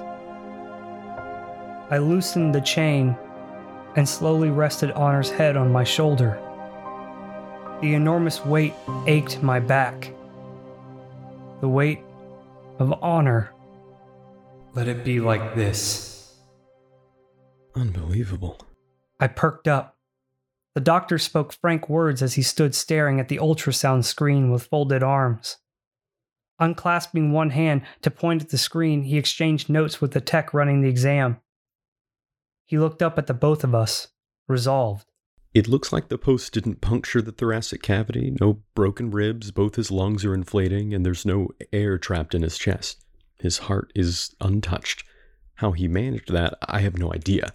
I 1.90 1.98
loosened 1.98 2.54
the 2.54 2.60
chain 2.60 3.16
and 3.96 4.08
slowly 4.08 4.50
rested 4.50 4.92
Honor's 4.92 5.30
head 5.30 5.56
on 5.56 5.72
my 5.72 5.84
shoulder. 5.84 6.40
The 7.80 7.94
enormous 7.94 8.44
weight 8.44 8.74
ached 9.06 9.42
my 9.42 9.58
back. 9.58 10.12
The 11.60 11.68
weight 11.68 12.00
of 12.78 12.92
honor. 13.02 13.52
Let 14.74 14.86
it 14.86 15.04
be 15.04 15.20
like 15.20 15.54
this. 15.54 16.36
Unbelievable. 17.74 18.60
I 19.18 19.26
perked 19.26 19.66
up. 19.66 19.96
The 20.74 20.80
doctor 20.80 21.18
spoke 21.18 21.52
frank 21.52 21.88
words 21.88 22.22
as 22.22 22.34
he 22.34 22.42
stood 22.42 22.74
staring 22.74 23.18
at 23.18 23.28
the 23.28 23.38
ultrasound 23.38 24.04
screen 24.04 24.50
with 24.50 24.66
folded 24.66 25.02
arms. 25.02 25.56
Unclasping 26.60 27.32
one 27.32 27.50
hand 27.50 27.82
to 28.02 28.10
point 28.10 28.42
at 28.42 28.50
the 28.50 28.58
screen, 28.58 29.02
he 29.02 29.16
exchanged 29.16 29.68
notes 29.68 30.00
with 30.00 30.12
the 30.12 30.20
tech 30.20 30.54
running 30.54 30.82
the 30.82 30.88
exam. 30.88 31.40
He 32.66 32.78
looked 32.78 33.02
up 33.02 33.18
at 33.18 33.26
the 33.26 33.34
both 33.34 33.64
of 33.64 33.74
us, 33.74 34.08
resolved. 34.46 35.10
It 35.52 35.66
looks 35.66 35.92
like 35.92 36.08
the 36.08 36.18
post 36.18 36.52
didn't 36.52 36.80
puncture 36.80 37.20
the 37.20 37.32
thoracic 37.32 37.82
cavity, 37.82 38.36
no 38.40 38.62
broken 38.76 39.10
ribs, 39.10 39.50
both 39.50 39.74
his 39.74 39.90
lungs 39.90 40.24
are 40.24 40.34
inflating, 40.34 40.94
and 40.94 41.04
there's 41.04 41.26
no 41.26 41.48
air 41.72 41.98
trapped 41.98 42.34
in 42.34 42.42
his 42.42 42.56
chest. 42.56 43.04
His 43.40 43.58
heart 43.58 43.90
is 43.96 44.32
untouched. 44.40 45.02
How 45.54 45.72
he 45.72 45.88
managed 45.88 46.32
that, 46.32 46.54
I 46.62 46.80
have 46.80 46.96
no 46.96 47.12
idea. 47.12 47.52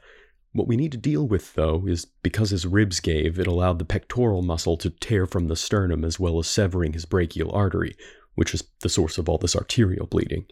What 0.55 0.69
we 0.69 0.77
need 0.77 0.93
to 0.93 0.97
deal 0.97 1.27
with, 1.27 1.53
though, 1.55 1.85
is 1.85 2.05
because 2.05 2.51
his 2.51 2.65
ribs 2.65 3.01
gave, 3.01 3.37
it 3.37 3.45
allowed 3.45 3.77
the 3.77 3.83
pectoral 3.83 4.41
muscle 4.41 4.77
to 4.77 4.89
tear 4.89 5.25
from 5.25 5.49
the 5.49 5.55
sternum 5.57 6.05
as 6.05 6.17
well 6.17 6.39
as 6.39 6.47
severing 6.47 6.93
his 6.93 7.03
brachial 7.03 7.51
artery, 7.51 7.97
which 8.35 8.53
is 8.53 8.63
the 8.79 8.87
source 8.87 9.17
of 9.17 9.27
all 9.27 9.37
this 9.37 9.53
arterial 9.53 10.07
bleeding. 10.07 10.45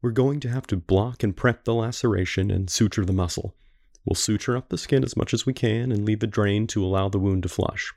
We're 0.00 0.12
going 0.12 0.38
to 0.40 0.48
have 0.48 0.68
to 0.68 0.76
block 0.76 1.24
and 1.24 1.36
prep 1.36 1.64
the 1.64 1.74
laceration 1.74 2.52
and 2.52 2.70
suture 2.70 3.04
the 3.04 3.12
muscle. 3.12 3.56
We'll 4.04 4.14
suture 4.14 4.56
up 4.56 4.68
the 4.68 4.78
skin 4.78 5.02
as 5.02 5.16
much 5.16 5.34
as 5.34 5.44
we 5.44 5.52
can 5.52 5.90
and 5.90 6.04
leave 6.04 6.22
a 6.22 6.28
drain 6.28 6.68
to 6.68 6.84
allow 6.84 7.08
the 7.08 7.18
wound 7.18 7.42
to 7.42 7.48
flush. 7.48 7.92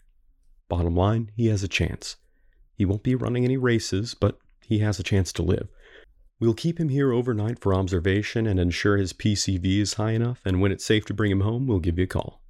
Bottom 0.67 0.95
line, 0.95 1.29
he 1.35 1.45
has 1.49 1.61
a 1.61 1.67
chance. 1.67 2.15
He 2.73 2.85
won't 2.85 3.03
be 3.03 3.13
running 3.13 3.45
any 3.45 3.57
races, 3.57 4.15
but 4.15 4.39
he 4.65 4.79
has 4.79 4.99
a 4.99 5.03
chance 5.03 5.31
to 5.33 5.43
live. 5.43 5.67
We'll 6.39 6.53
keep 6.53 6.79
him 6.79 6.87
here 6.87 7.11
overnight 7.11 7.59
for 7.59 7.73
observation 7.73 8.47
and 8.47 8.59
ensure 8.59 8.95
his 8.95 9.11
PCV 9.11 9.81
is 9.81 9.95
high 9.95 10.11
enough, 10.11 10.39
and 10.45 10.61
when 10.61 10.71
it's 10.71 10.85
safe 10.85 11.03
to 11.05 11.13
bring 11.13 11.31
him 11.31 11.41
home, 11.41 11.67
we'll 11.67 11.79
give 11.79 11.97
you 11.97 12.05
a 12.05 12.07
call. 12.07 12.41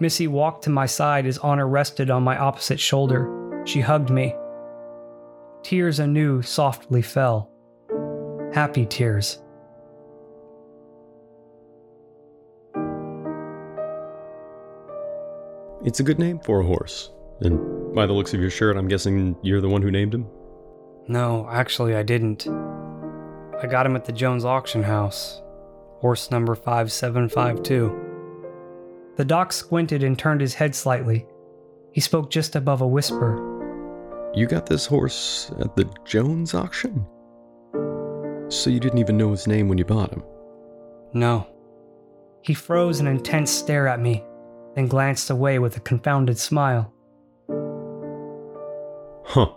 Missy 0.00 0.26
walked 0.26 0.64
to 0.64 0.70
my 0.70 0.86
side 0.86 1.26
as 1.26 1.36
Honor 1.36 1.68
rested 1.68 2.10
on 2.10 2.22
my 2.22 2.38
opposite 2.38 2.80
shoulder. 2.80 3.62
She 3.66 3.82
hugged 3.82 4.08
me. 4.08 4.34
Tears 5.62 5.98
anew 5.98 6.40
softly 6.40 7.02
fell. 7.02 7.50
Happy 8.54 8.86
tears. 8.86 9.42
It's 15.82 16.00
a 16.00 16.02
good 16.02 16.18
name 16.18 16.38
for 16.40 16.60
a 16.60 16.64
horse. 16.64 17.10
And 17.40 17.94
by 17.94 18.04
the 18.06 18.12
looks 18.12 18.34
of 18.34 18.40
your 18.40 18.50
shirt, 18.50 18.76
I'm 18.76 18.88
guessing 18.88 19.34
you're 19.42 19.62
the 19.62 19.68
one 19.68 19.80
who 19.80 19.90
named 19.90 20.12
him? 20.14 20.26
No, 21.08 21.48
actually, 21.50 21.96
I 21.96 22.02
didn't. 22.02 22.46
I 23.62 23.66
got 23.66 23.86
him 23.86 23.96
at 23.96 24.04
the 24.04 24.12
Jones 24.12 24.44
auction 24.44 24.82
house. 24.82 25.40
Horse 26.00 26.30
number 26.30 26.54
5752. 26.54 29.14
The 29.16 29.24
doc 29.24 29.52
squinted 29.52 30.02
and 30.02 30.18
turned 30.18 30.42
his 30.42 30.54
head 30.54 30.74
slightly. 30.74 31.26
He 31.92 32.00
spoke 32.00 32.30
just 32.30 32.56
above 32.56 32.80
a 32.82 32.86
whisper. 32.86 33.46
You 34.34 34.46
got 34.46 34.66
this 34.66 34.86
horse 34.86 35.50
at 35.58 35.74
the 35.76 35.90
Jones 36.04 36.54
auction? 36.54 37.06
So 38.48 38.70
you 38.70 38.80
didn't 38.80 38.98
even 38.98 39.16
know 39.16 39.30
his 39.30 39.46
name 39.46 39.68
when 39.68 39.78
you 39.78 39.84
bought 39.84 40.12
him? 40.12 40.24
No. 41.14 41.46
He 42.42 42.54
froze 42.54 43.00
an 43.00 43.06
intense 43.06 43.50
stare 43.50 43.88
at 43.88 44.00
me, 44.00 44.24
then 44.80 44.88
glanced 44.88 45.28
away 45.28 45.58
with 45.58 45.76
a 45.76 45.80
confounded 45.80 46.38
smile. 46.38 46.90
Huh. 49.24 49.52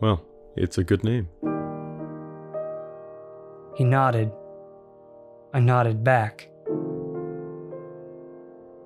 Well, 0.00 0.24
it's 0.56 0.76
a 0.76 0.82
good 0.82 1.04
name. 1.04 1.28
He 3.76 3.84
nodded. 3.84 4.32
I 5.54 5.60
nodded 5.60 6.02
back. 6.02 6.48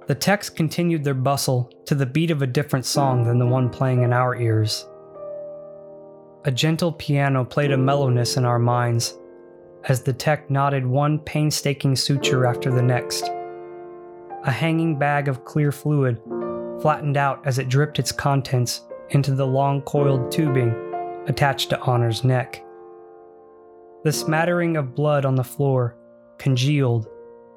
The 0.07 0.15
techs 0.15 0.51
continued 0.51 1.03
their 1.03 1.15
bustle 1.15 1.71
to 1.87 1.95
the 1.95 2.05
beat 2.05 2.31
of 2.31 2.43
a 2.43 2.47
different 2.47 2.85
song 2.85 3.25
than 3.25 3.39
the 3.39 3.47
one 3.47 3.71
playing 3.71 4.03
in 4.03 4.13
our 4.13 4.37
ears. 4.37 4.87
A 6.45 6.51
gentle 6.51 6.93
piano 6.93 7.43
played 7.43 7.73
a 7.73 7.79
mellowness 7.79 8.37
in 8.37 8.45
our 8.45 8.59
minds 8.59 9.17
as 9.85 10.03
the 10.03 10.13
tech 10.13 10.51
knotted 10.51 10.85
one 10.87 11.19
painstaking 11.21 11.97
suture 11.97 12.45
after 12.45 12.71
the 12.71 12.83
next. 12.83 13.31
A 14.47 14.53
hanging 14.53 14.99
bag 14.99 15.29
of 15.29 15.47
clear 15.47 15.73
fluid 15.73 16.21
flattened 16.83 17.17
out 17.17 17.41
as 17.47 17.59
it 17.59 17.71
dripped 17.71 17.99
its 17.99 18.13
contents 18.13 18.83
into 19.09 19.35
the 19.35 19.47
long 19.47 19.81
coiled 19.81 20.31
tubing 20.31 20.75
attached 21.27 21.71
to 21.71 21.81
Honor's 21.81 22.25
neck. 22.25 22.63
The 24.03 24.13
smattering 24.13 24.77
of 24.77 24.95
blood 24.95 25.25
on 25.25 25.35
the 25.35 25.43
floor 25.43 25.97
congealed 26.37 27.09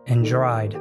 and 0.06 0.23
dried. 0.23 0.76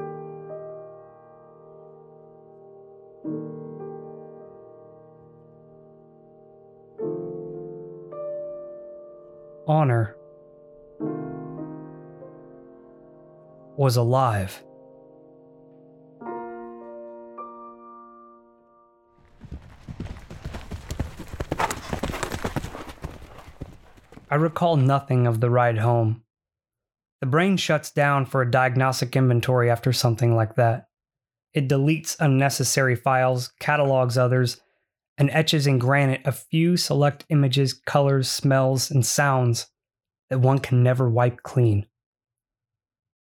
Honor 9.66 10.16
was 13.77 13.97
alive. 13.97 14.62
I 24.29 24.35
recall 24.35 24.77
nothing 24.77 25.27
of 25.27 25.41
the 25.41 25.51
ride 25.51 25.79
home. 25.79 26.23
The 27.21 27.27
brain 27.27 27.57
shuts 27.57 27.91
down 27.91 28.27
for 28.27 28.43
a 28.43 28.51
diagnostic 28.51 29.15
inventory 29.17 29.71
after 29.71 29.93
something 29.93 30.35
like 30.35 30.57
that. 30.57 30.89
It 31.55 31.69
deletes 31.69 32.17
unnecessary 32.19 32.97
files, 32.97 33.53
catalogs 33.61 34.19
others, 34.19 34.61
and 35.17 35.31
etches 35.31 35.67
in 35.67 35.79
granite 35.79 36.23
a 36.25 36.33
few 36.33 36.77
select 36.77 37.25
images, 37.31 37.73
colors, 37.73 38.29
smells, 38.29 38.91
and 38.91 39.07
sounds 39.07 39.69
that 40.29 40.41
one 40.41 40.59
can 40.59 40.83
never 40.83 41.09
wipe 41.09 41.43
clean. 41.43 41.87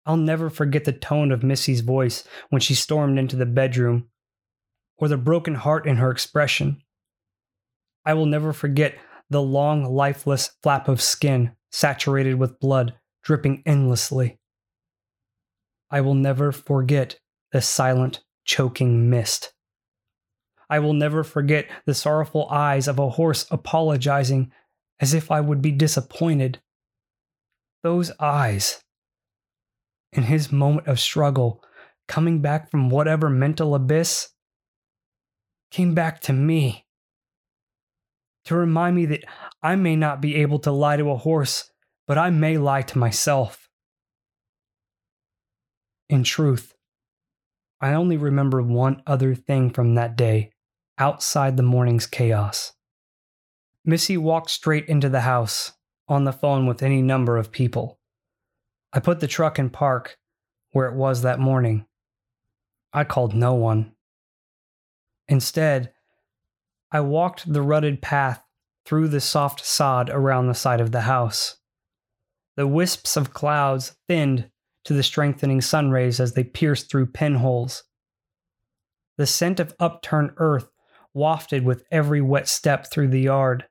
I'll 0.04 0.16
never 0.16 0.50
forget 0.50 0.84
the 0.84 0.92
tone 0.92 1.32
of 1.32 1.42
Missy's 1.42 1.80
voice 1.80 2.24
when 2.50 2.60
she 2.60 2.74
stormed 2.74 3.18
into 3.18 3.36
the 3.36 3.46
bedroom, 3.46 4.08
or 4.98 5.08
the 5.08 5.16
broken 5.16 5.54
heart 5.54 5.86
in 5.86 5.96
her 5.96 6.10
expression. 6.10 6.82
I 8.04 8.14
will 8.14 8.26
never 8.26 8.52
forget 8.52 8.96
the 9.30 9.42
long, 9.42 9.84
lifeless 9.84 10.50
flap 10.62 10.88
of 10.88 11.00
skin 11.02 11.52
saturated 11.70 12.34
with 12.34 12.60
blood 12.60 12.94
dripping 13.22 13.62
endlessly. 13.66 14.38
I 15.90 16.00
will 16.00 16.14
never 16.14 16.52
forget 16.52 17.18
the 17.52 17.60
silent, 17.60 18.22
choking 18.44 19.10
mist. 19.10 19.52
I 20.68 20.78
will 20.78 20.94
never 20.94 21.22
forget 21.22 21.68
the 21.84 21.94
sorrowful 21.94 22.48
eyes 22.50 22.88
of 22.88 22.98
a 22.98 23.10
horse 23.10 23.46
apologizing 23.50 24.52
as 25.00 25.14
if 25.14 25.30
I 25.30 25.40
would 25.40 25.60
be 25.60 25.72
disappointed. 25.72 26.60
Those 27.82 28.10
eyes, 28.18 28.82
in 30.12 30.24
his 30.24 30.50
moment 30.50 30.88
of 30.88 30.98
struggle, 30.98 31.62
coming 32.08 32.40
back 32.40 32.70
from 32.70 32.90
whatever 32.90 33.28
mental 33.28 33.74
abyss, 33.74 34.30
came 35.70 35.94
back 35.94 36.20
to 36.22 36.32
me 36.32 36.85
to 38.46 38.56
remind 38.56 38.96
me 38.96 39.06
that 39.06 39.24
I 39.62 39.76
may 39.76 39.96
not 39.96 40.20
be 40.20 40.36
able 40.36 40.58
to 40.60 40.72
lie 40.72 40.96
to 40.96 41.10
a 41.10 41.16
horse, 41.16 41.70
but 42.06 42.18
I 42.18 42.30
may 42.30 42.58
lie 42.58 42.82
to 42.82 42.98
myself. 42.98 43.68
In 46.08 46.22
truth, 46.22 46.74
I 47.80 47.92
only 47.92 48.16
remember 48.16 48.62
one 48.62 49.02
other 49.06 49.34
thing 49.34 49.70
from 49.70 49.94
that 49.94 50.16
day 50.16 50.52
outside 50.98 51.56
the 51.56 51.62
morning's 51.62 52.06
chaos. 52.06 52.72
Missy 53.84 54.16
walked 54.16 54.50
straight 54.50 54.88
into 54.88 55.08
the 55.08 55.20
house, 55.20 55.72
on 56.08 56.24
the 56.24 56.32
phone 56.32 56.66
with 56.66 56.82
any 56.82 57.02
number 57.02 57.36
of 57.36 57.52
people. 57.52 57.98
I 58.92 59.00
put 59.00 59.20
the 59.20 59.26
truck 59.26 59.58
in 59.58 59.70
park, 59.70 60.16
where 60.70 60.86
it 60.86 60.94
was 60.94 61.22
that 61.22 61.40
morning. 61.40 61.86
I 62.92 63.04
called 63.04 63.34
no 63.34 63.54
one. 63.54 63.92
Instead, 65.28 65.92
I 66.92 67.00
walked 67.00 67.52
the 67.52 67.62
rutted 67.62 68.00
path 68.00 68.42
through 68.84 69.08
the 69.08 69.20
soft 69.20 69.64
sod 69.64 70.08
around 70.10 70.46
the 70.46 70.54
side 70.54 70.80
of 70.80 70.92
the 70.92 71.02
house. 71.02 71.56
The 72.56 72.66
wisps 72.66 73.16
of 73.16 73.34
clouds 73.34 73.96
thinned 74.08 74.50
to 74.84 74.94
the 74.94 75.02
strengthening 75.02 75.60
sun 75.60 75.90
rays 75.90 76.20
as 76.20 76.34
they 76.34 76.44
pierced 76.44 76.88
through 76.88 77.06
pinholes. 77.06 77.82
The 79.18 79.26
scent 79.26 79.58
of 79.58 79.74
upturned 79.80 80.32
earth 80.36 80.68
wafted 81.12 81.64
with 81.64 81.84
every 81.90 82.20
wet 82.20 82.46
step 82.46 82.90
through 82.90 83.08
the 83.08 83.20
yard. 83.20 83.66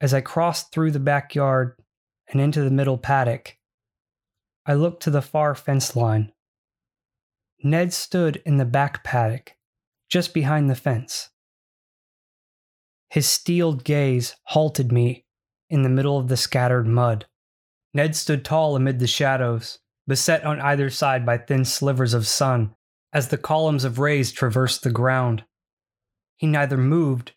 As 0.00 0.14
I 0.14 0.20
crossed 0.20 0.70
through 0.72 0.92
the 0.92 1.00
backyard 1.00 1.76
and 2.28 2.40
into 2.40 2.62
the 2.62 2.70
middle 2.70 2.98
paddock, 2.98 3.56
I 4.64 4.74
looked 4.74 5.02
to 5.04 5.10
the 5.10 5.22
far 5.22 5.54
fence 5.54 5.96
line. 5.96 6.32
Ned 7.64 7.92
stood 7.92 8.42
in 8.44 8.58
the 8.58 8.64
back 8.64 9.02
paddock, 9.02 9.56
just 10.08 10.34
behind 10.34 10.68
the 10.70 10.74
fence. 10.74 11.30
His 13.16 13.26
steeled 13.26 13.82
gaze 13.82 14.36
halted 14.42 14.92
me 14.92 15.24
in 15.70 15.82
the 15.82 15.88
middle 15.88 16.18
of 16.18 16.28
the 16.28 16.36
scattered 16.36 16.86
mud. 16.86 17.24
Ned 17.94 18.14
stood 18.14 18.44
tall 18.44 18.76
amid 18.76 18.98
the 18.98 19.06
shadows, 19.06 19.78
beset 20.06 20.44
on 20.44 20.60
either 20.60 20.90
side 20.90 21.24
by 21.24 21.38
thin 21.38 21.64
slivers 21.64 22.12
of 22.12 22.26
sun 22.26 22.74
as 23.14 23.28
the 23.28 23.38
columns 23.38 23.84
of 23.84 23.98
rays 23.98 24.32
traversed 24.32 24.82
the 24.82 24.90
ground. 24.90 25.46
He 26.36 26.46
neither 26.46 26.76
moved 26.76 27.32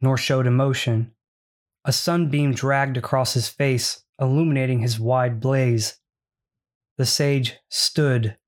nor 0.00 0.16
showed 0.16 0.46
emotion. 0.46 1.10
A 1.84 1.90
sunbeam 1.92 2.54
dragged 2.54 2.96
across 2.96 3.34
his 3.34 3.48
face, 3.48 4.04
illuminating 4.20 4.82
his 4.82 5.00
wide 5.00 5.40
blaze. 5.40 5.98
The 6.96 7.06
sage 7.06 7.56
stood 7.68 8.38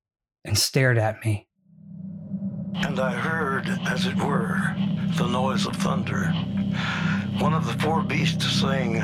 and 0.44 0.56
stared 0.56 0.98
at 0.98 1.24
me. 1.24 1.48
And 2.76 3.00
I 3.00 3.10
heard, 3.10 3.66
as 3.88 4.06
it 4.06 4.14
were, 4.14 4.76
the 5.16 5.26
noise 5.26 5.66
of 5.66 5.74
thunder. 5.74 6.32
One 7.40 7.54
of 7.54 7.66
the 7.66 7.72
four 7.82 8.02
beasts 8.02 8.60
saying, 8.60 9.02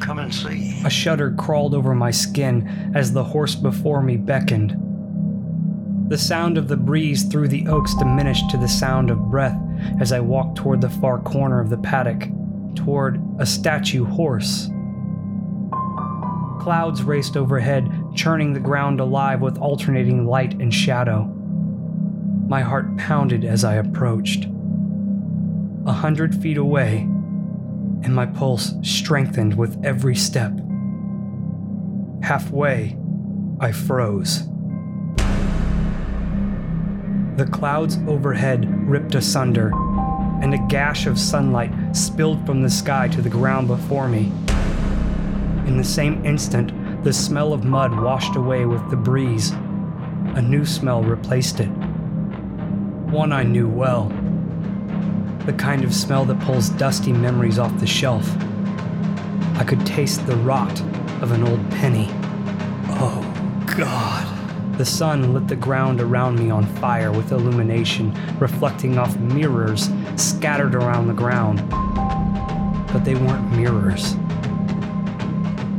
Come 0.00 0.18
and 0.18 0.34
see. 0.34 0.80
A 0.84 0.90
shudder 0.90 1.32
crawled 1.32 1.74
over 1.74 1.94
my 1.94 2.10
skin 2.10 2.92
as 2.94 3.12
the 3.12 3.22
horse 3.22 3.54
before 3.54 4.02
me 4.02 4.16
beckoned. 4.16 4.76
The 6.08 6.18
sound 6.18 6.58
of 6.58 6.68
the 6.68 6.76
breeze 6.76 7.22
through 7.24 7.48
the 7.48 7.68
oaks 7.68 7.94
diminished 7.94 8.50
to 8.50 8.56
the 8.56 8.68
sound 8.68 9.10
of 9.10 9.30
breath 9.30 9.56
as 10.00 10.12
I 10.12 10.20
walked 10.20 10.58
toward 10.58 10.80
the 10.80 10.90
far 10.90 11.18
corner 11.20 11.60
of 11.60 11.70
the 11.70 11.78
paddock, 11.78 12.28
toward 12.74 13.22
a 13.38 13.46
statue 13.46 14.04
horse. 14.04 14.68
Clouds 16.60 17.02
raced 17.02 17.36
overhead, 17.36 17.88
churning 18.14 18.52
the 18.52 18.60
ground 18.60 19.00
alive 19.00 19.40
with 19.40 19.58
alternating 19.58 20.26
light 20.26 20.54
and 20.60 20.72
shadow. 20.72 21.24
My 22.46 22.60
heart 22.60 22.96
pounded 22.98 23.44
as 23.44 23.64
I 23.64 23.74
approached. 23.74 24.46
A 25.84 25.92
hundred 25.92 26.32
feet 26.32 26.58
away, 26.58 26.98
and 28.04 28.14
my 28.14 28.24
pulse 28.24 28.74
strengthened 28.82 29.54
with 29.54 29.84
every 29.84 30.14
step. 30.14 30.52
Halfway, 32.22 32.96
I 33.58 33.72
froze. 33.72 34.44
The 37.36 37.48
clouds 37.50 37.98
overhead 38.06 38.88
ripped 38.88 39.16
asunder, 39.16 39.72
and 40.40 40.54
a 40.54 40.66
gash 40.68 41.06
of 41.06 41.18
sunlight 41.18 41.72
spilled 41.96 42.46
from 42.46 42.62
the 42.62 42.70
sky 42.70 43.08
to 43.08 43.20
the 43.20 43.28
ground 43.28 43.66
before 43.66 44.06
me. 44.06 44.30
In 45.66 45.76
the 45.76 45.84
same 45.84 46.24
instant, 46.24 47.02
the 47.02 47.12
smell 47.12 47.52
of 47.52 47.64
mud 47.64 48.00
washed 48.00 48.36
away 48.36 48.66
with 48.66 48.88
the 48.88 48.96
breeze. 48.96 49.50
A 49.50 50.42
new 50.42 50.64
smell 50.64 51.02
replaced 51.02 51.58
it. 51.58 51.70
One 53.10 53.32
I 53.32 53.42
knew 53.42 53.68
well. 53.68 54.12
The 55.46 55.52
kind 55.52 55.82
of 55.82 55.92
smell 55.92 56.24
that 56.26 56.38
pulls 56.40 56.68
dusty 56.68 57.12
memories 57.12 57.58
off 57.58 57.76
the 57.80 57.86
shelf. 57.86 58.30
I 59.56 59.64
could 59.66 59.84
taste 59.84 60.24
the 60.26 60.36
rot 60.36 60.80
of 61.20 61.32
an 61.32 61.42
old 61.42 61.68
penny. 61.72 62.08
Oh, 62.90 63.22
God. 63.76 64.78
The 64.78 64.84
sun 64.84 65.34
lit 65.34 65.48
the 65.48 65.56
ground 65.56 66.00
around 66.00 66.38
me 66.38 66.50
on 66.50 66.64
fire 66.76 67.10
with 67.10 67.32
illumination, 67.32 68.16
reflecting 68.38 68.98
off 68.98 69.16
mirrors 69.18 69.90
scattered 70.16 70.76
around 70.76 71.08
the 71.08 71.12
ground. 71.12 71.68
But 72.92 73.04
they 73.04 73.16
weren't 73.16 73.52
mirrors. 73.52 74.14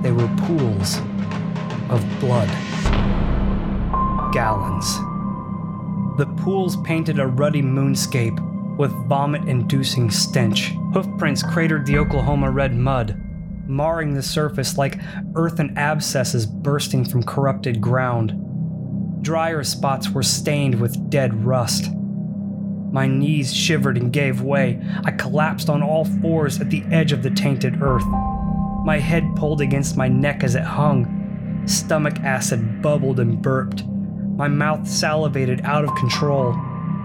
They 0.01 0.11
were 0.11 0.27
pools 0.45 0.97
of 1.89 2.05
blood. 2.19 2.49
Gallons. 4.33 4.97
The 6.17 6.25
pools 6.43 6.75
painted 6.77 7.19
a 7.19 7.27
ruddy 7.27 7.61
moonscape 7.61 8.52
with 8.77 8.91
vomit 9.07 9.47
inducing 9.47 10.09
stench. 10.09 10.71
Hoofprints 10.93 11.43
cratered 11.43 11.85
the 11.85 11.97
Oklahoma 11.97 12.51
red 12.51 12.75
mud, 12.75 13.19
marring 13.67 14.13
the 14.13 14.23
surface 14.23 14.77
like 14.77 14.99
earthen 15.35 15.77
abscesses 15.77 16.45
bursting 16.45 17.05
from 17.05 17.23
corrupted 17.23 17.79
ground. 17.81 18.33
Drier 19.23 19.63
spots 19.63 20.09
were 20.09 20.23
stained 20.23 20.79
with 20.79 21.09
dead 21.09 21.45
rust. 21.45 21.89
My 22.91 23.07
knees 23.07 23.53
shivered 23.53 23.97
and 23.97 24.13
gave 24.13 24.41
way. 24.41 24.79
I 25.03 25.11
collapsed 25.11 25.69
on 25.69 25.81
all 25.81 26.05
fours 26.05 26.61
at 26.61 26.69
the 26.69 26.83
edge 26.91 27.11
of 27.11 27.23
the 27.23 27.31
tainted 27.31 27.81
earth. 27.81 28.05
My 28.85 28.99
head 28.99 29.23
pulled 29.35 29.61
against 29.61 29.97
my 29.97 30.07
neck 30.07 30.43
as 30.43 30.55
it 30.55 30.63
hung. 30.63 31.63
Stomach 31.65 32.19
acid 32.19 32.81
bubbled 32.81 33.19
and 33.19 33.41
burped. 33.41 33.85
My 33.85 34.47
mouth 34.47 34.87
salivated 34.87 35.61
out 35.61 35.85
of 35.85 35.95
control. 35.95 36.53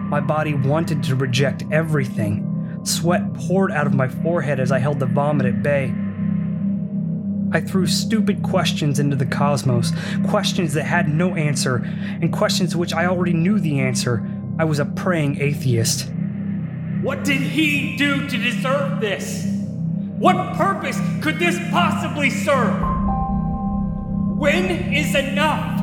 My 0.09 0.21
body 0.21 0.55
wanted 0.55 1.03
to 1.05 1.17
reject 1.17 1.65
everything. 1.71 2.81
Sweat 2.83 3.35
poured 3.35 3.71
out 3.71 3.87
of 3.87 3.95
my 3.95 4.09
forehead 4.09 4.59
as 4.59 4.73
I 4.73 4.79
held 4.79 5.01
the 5.01 5.07
vomit 5.07 5.47
at 5.47 5.63
bay. 5.63 5.93
I 7.53 7.61
threw 7.61 7.87
stupid 7.87 8.43
questions 8.43 8.99
into 8.99 9.17
the 9.17 9.27
cosmos, 9.27 9.93
questions 10.27 10.73
that 10.75 10.85
had 10.85 11.09
no 11.09 11.35
answer, 11.35 11.77
and 11.77 12.33
questions 12.33 12.73
to 12.73 12.79
which 12.79 12.95
I 12.95 13.05
already 13.05 13.35
knew 13.35 13.61
the 13.61 13.81
answer. 13.81 14.27
I 14.59 14.65
was 14.65 14.79
a 14.79 14.87
praying 14.87 15.43
atheist. 15.43 16.11
What 17.03 17.25
did 17.25 17.41
he 17.41 17.97
do 17.97 18.27
to 18.29 18.37
deserve 18.39 19.01
this? 19.01 19.47
What 20.19 20.57
purpose 20.57 20.99
could 21.23 21.39
this 21.39 21.59
possibly 21.71 22.31
serve? 22.31 22.81
When 24.39 24.65
is 24.93 25.15
enough? 25.15 25.81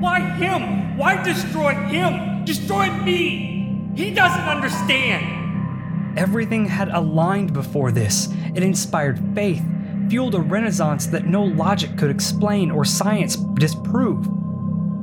Why 0.00 0.20
him? 0.20 0.98
Why 0.98 1.22
destroy 1.22 1.74
him? 1.74 2.27
Destroy 2.48 2.90
me? 2.90 3.90
He 3.94 4.10
doesn't 4.10 4.40
understand. 4.40 6.18
Everything 6.18 6.64
had 6.64 6.88
aligned 6.88 7.52
before 7.52 7.92
this. 7.92 8.32
It 8.54 8.62
inspired 8.62 9.22
faith, 9.34 9.62
fueled 10.08 10.34
a 10.34 10.40
renaissance 10.40 11.08
that 11.08 11.26
no 11.26 11.44
logic 11.44 11.98
could 11.98 12.10
explain 12.10 12.70
or 12.70 12.86
science 12.86 13.36
disprove. 13.36 14.24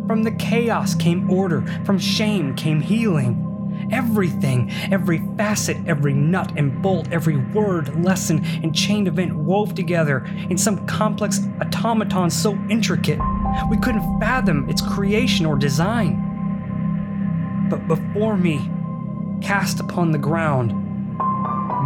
From 0.08 0.24
the 0.24 0.32
chaos 0.32 0.96
came 0.96 1.30
order, 1.30 1.62
from 1.86 2.00
shame 2.00 2.56
came 2.56 2.82
healing. 2.82 3.90
Everything, 3.92 4.72
every 4.92 5.22
facet, 5.38 5.78
every 5.86 6.16
nut 6.16 6.52
and 6.58 6.82
bolt, 6.82 7.12
every 7.12 7.38
word, 7.38 8.04
lesson, 8.04 8.44
and 8.64 8.76
chain 8.76 9.06
event 9.06 9.36
wove 9.36 9.76
together 9.76 10.26
in 10.50 10.58
some 10.58 10.84
complex 10.88 11.42
automaton 11.62 12.32
so 12.32 12.58
intricate 12.72 13.20
we 13.70 13.78
couldn't 13.78 14.20
fathom 14.20 14.68
its 14.68 14.82
creation 14.82 15.46
or 15.46 15.56
design. 15.56 16.35
But 17.70 17.88
before 17.88 18.38
me, 18.38 18.70
cast 19.42 19.80
upon 19.80 20.12
the 20.12 20.18
ground, 20.18 20.72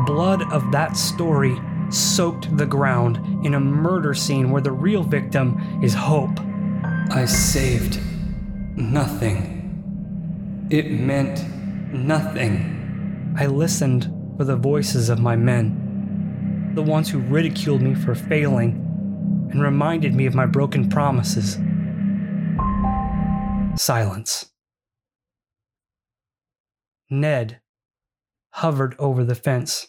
blood 0.05 0.41
of 0.51 0.71
that 0.71 0.97
story 0.97 1.59
soaked 1.89 2.55
the 2.57 2.65
ground 2.65 3.45
in 3.45 3.53
a 3.53 3.59
murder 3.59 4.13
scene 4.13 4.51
where 4.51 4.61
the 4.61 4.71
real 4.71 5.03
victim 5.03 5.79
is 5.83 5.93
hope. 5.93 6.39
I 7.11 7.25
saved 7.25 7.99
nothing. 8.75 10.67
It 10.69 10.91
meant 10.91 11.43
nothing. 11.93 13.33
I 13.37 13.47
listened 13.47 14.13
for 14.37 14.43
the 14.43 14.55
voices 14.55 15.09
of 15.09 15.19
my 15.19 15.35
men, 15.35 16.71
the 16.75 16.83
ones 16.83 17.09
who 17.09 17.19
ridiculed 17.19 17.81
me 17.81 17.95
for 17.95 18.13
failing 18.13 18.85
and 19.51 19.61
reminded 19.61 20.13
me 20.13 20.25
of 20.25 20.35
my 20.35 20.45
broken 20.45 20.89
promises. 20.89 21.57
Silence. 23.81 24.45
Ned 27.09 27.61
hovered 28.51 28.95
over 28.99 29.23
the 29.23 29.35
fence, 29.35 29.87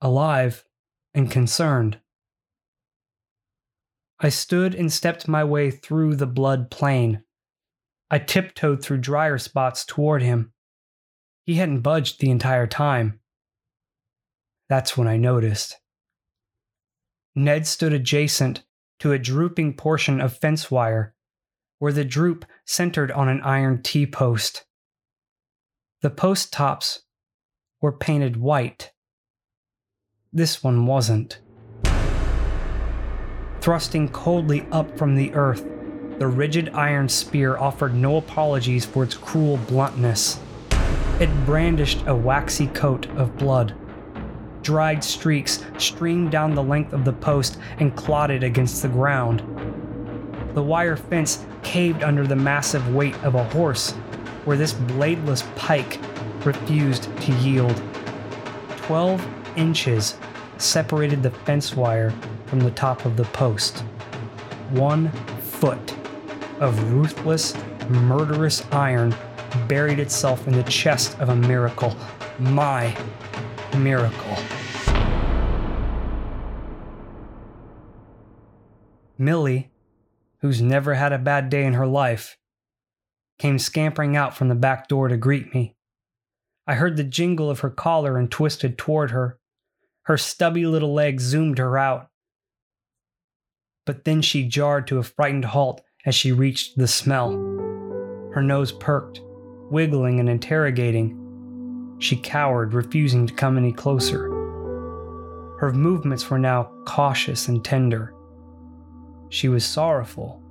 alive 0.00 0.64
and 1.14 1.30
concerned. 1.30 2.00
I 4.18 4.30
stood 4.30 4.74
and 4.74 4.92
stepped 4.92 5.28
my 5.28 5.44
way 5.44 5.70
through 5.70 6.16
the 6.16 6.26
blood 6.26 6.70
plain. 6.70 7.22
I 8.10 8.18
tiptoed 8.18 8.82
through 8.82 8.98
drier 8.98 9.38
spots 9.38 9.84
toward 9.84 10.22
him. 10.22 10.52
He 11.44 11.54
hadn't 11.54 11.80
budged 11.80 12.20
the 12.20 12.30
entire 12.30 12.66
time. 12.66 13.20
That's 14.68 14.96
when 14.96 15.06
I 15.06 15.16
noticed. 15.16 15.76
Ned 17.34 17.66
stood 17.66 17.92
adjacent 17.92 18.64
to 19.00 19.12
a 19.12 19.18
drooping 19.18 19.74
portion 19.74 20.20
of 20.20 20.38
fence 20.38 20.70
wire, 20.70 21.14
where 21.78 21.92
the 21.92 22.04
droop 22.04 22.46
centered 22.64 23.10
on 23.10 23.28
an 23.28 23.42
iron 23.42 23.82
T 23.82 24.06
post. 24.06 24.64
The 26.02 26.10
post 26.10 26.52
tops 26.52 27.04
were 27.80 27.90
painted 27.90 28.36
white. 28.36 28.92
This 30.30 30.62
one 30.62 30.84
wasn't. 30.84 31.40
Thrusting 33.62 34.10
coldly 34.10 34.66
up 34.70 34.98
from 34.98 35.16
the 35.16 35.32
earth, 35.32 35.64
the 36.18 36.26
rigid 36.26 36.68
iron 36.74 37.08
spear 37.08 37.56
offered 37.56 37.94
no 37.94 38.18
apologies 38.18 38.84
for 38.84 39.04
its 39.04 39.14
cruel 39.14 39.56
bluntness. 39.68 40.38
It 41.18 41.30
brandished 41.46 42.04
a 42.06 42.14
waxy 42.14 42.66
coat 42.66 43.08
of 43.16 43.38
blood. 43.38 43.74
Dried 44.60 45.02
streaks 45.02 45.64
streamed 45.78 46.30
down 46.30 46.54
the 46.54 46.62
length 46.62 46.92
of 46.92 47.06
the 47.06 47.14
post 47.14 47.58
and 47.78 47.96
clotted 47.96 48.42
against 48.42 48.82
the 48.82 48.88
ground. 48.88 49.40
The 50.54 50.62
wire 50.62 50.96
fence 50.96 51.46
caved 51.62 52.02
under 52.02 52.26
the 52.26 52.36
massive 52.36 52.94
weight 52.94 53.16
of 53.24 53.34
a 53.34 53.44
horse, 53.44 53.94
where 54.46 54.56
this 54.56 54.72
bladeless 54.72 55.42
pike 55.56 56.00
refused 56.46 57.04
to 57.20 57.32
yield. 57.34 57.82
Twelve 58.76 59.26
inches 59.56 60.16
separated 60.56 61.22
the 61.22 61.30
fence 61.30 61.74
wire 61.74 62.14
from 62.46 62.60
the 62.60 62.70
top 62.70 63.04
of 63.04 63.16
the 63.16 63.24
post. 63.24 63.80
One 64.70 65.10
foot 65.40 65.94
of 66.60 66.92
ruthless, 66.92 67.54
murderous 67.88 68.64
iron 68.72 69.14
buried 69.68 69.98
itself 69.98 70.46
in 70.46 70.54
the 70.54 70.62
chest 70.62 71.18
of 71.18 71.28
a 71.28 71.36
miracle. 71.36 71.96
My 72.38 72.96
miracle. 73.76 74.36
Millie, 79.18 79.72
who's 80.40 80.62
never 80.62 80.94
had 80.94 81.12
a 81.12 81.18
bad 81.18 81.50
day 81.50 81.64
in 81.64 81.72
her 81.72 81.86
life, 81.86 82.38
came 83.38 83.58
scampering 83.58 84.16
out 84.16 84.36
from 84.36 84.48
the 84.48 84.54
back 84.54 84.88
door 84.88 85.08
to 85.08 85.16
greet 85.16 85.54
me. 85.54 85.76
I 86.66 86.74
heard 86.74 86.96
the 86.96 87.04
jingle 87.04 87.48
of 87.48 87.60
her 87.60 87.70
collar 87.70 88.18
and 88.18 88.30
twisted 88.30 88.76
toward 88.76 89.10
her. 89.10 89.38
Her 90.02 90.16
stubby 90.16 90.66
little 90.66 90.92
legs 90.92 91.22
zoomed 91.24 91.58
her 91.58 91.78
out. 91.78 92.10
But 93.84 94.04
then 94.04 94.22
she 94.22 94.48
jarred 94.48 94.86
to 94.88 94.98
a 94.98 95.02
frightened 95.02 95.44
halt 95.44 95.80
as 96.04 96.14
she 96.14 96.32
reached 96.32 96.76
the 96.76 96.88
smell. 96.88 97.30
Her 98.34 98.42
nose 98.42 98.72
perked, 98.72 99.20
wiggling 99.70 100.20
and 100.20 100.28
interrogating. 100.28 101.96
She 101.98 102.16
cowered, 102.16 102.74
refusing 102.74 103.26
to 103.26 103.34
come 103.34 103.56
any 103.56 103.72
closer. 103.72 104.28
Her 105.58 105.72
movements 105.72 106.28
were 106.28 106.38
now 106.38 106.70
cautious 106.84 107.48
and 107.48 107.64
tender. 107.64 108.12
She 109.28 109.48
was 109.48 109.64
sorrowful. 109.64 110.42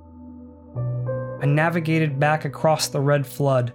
I 1.40 1.46
navigated 1.46 2.18
back 2.18 2.44
across 2.44 2.88
the 2.88 3.00
red 3.00 3.26
flood 3.26 3.72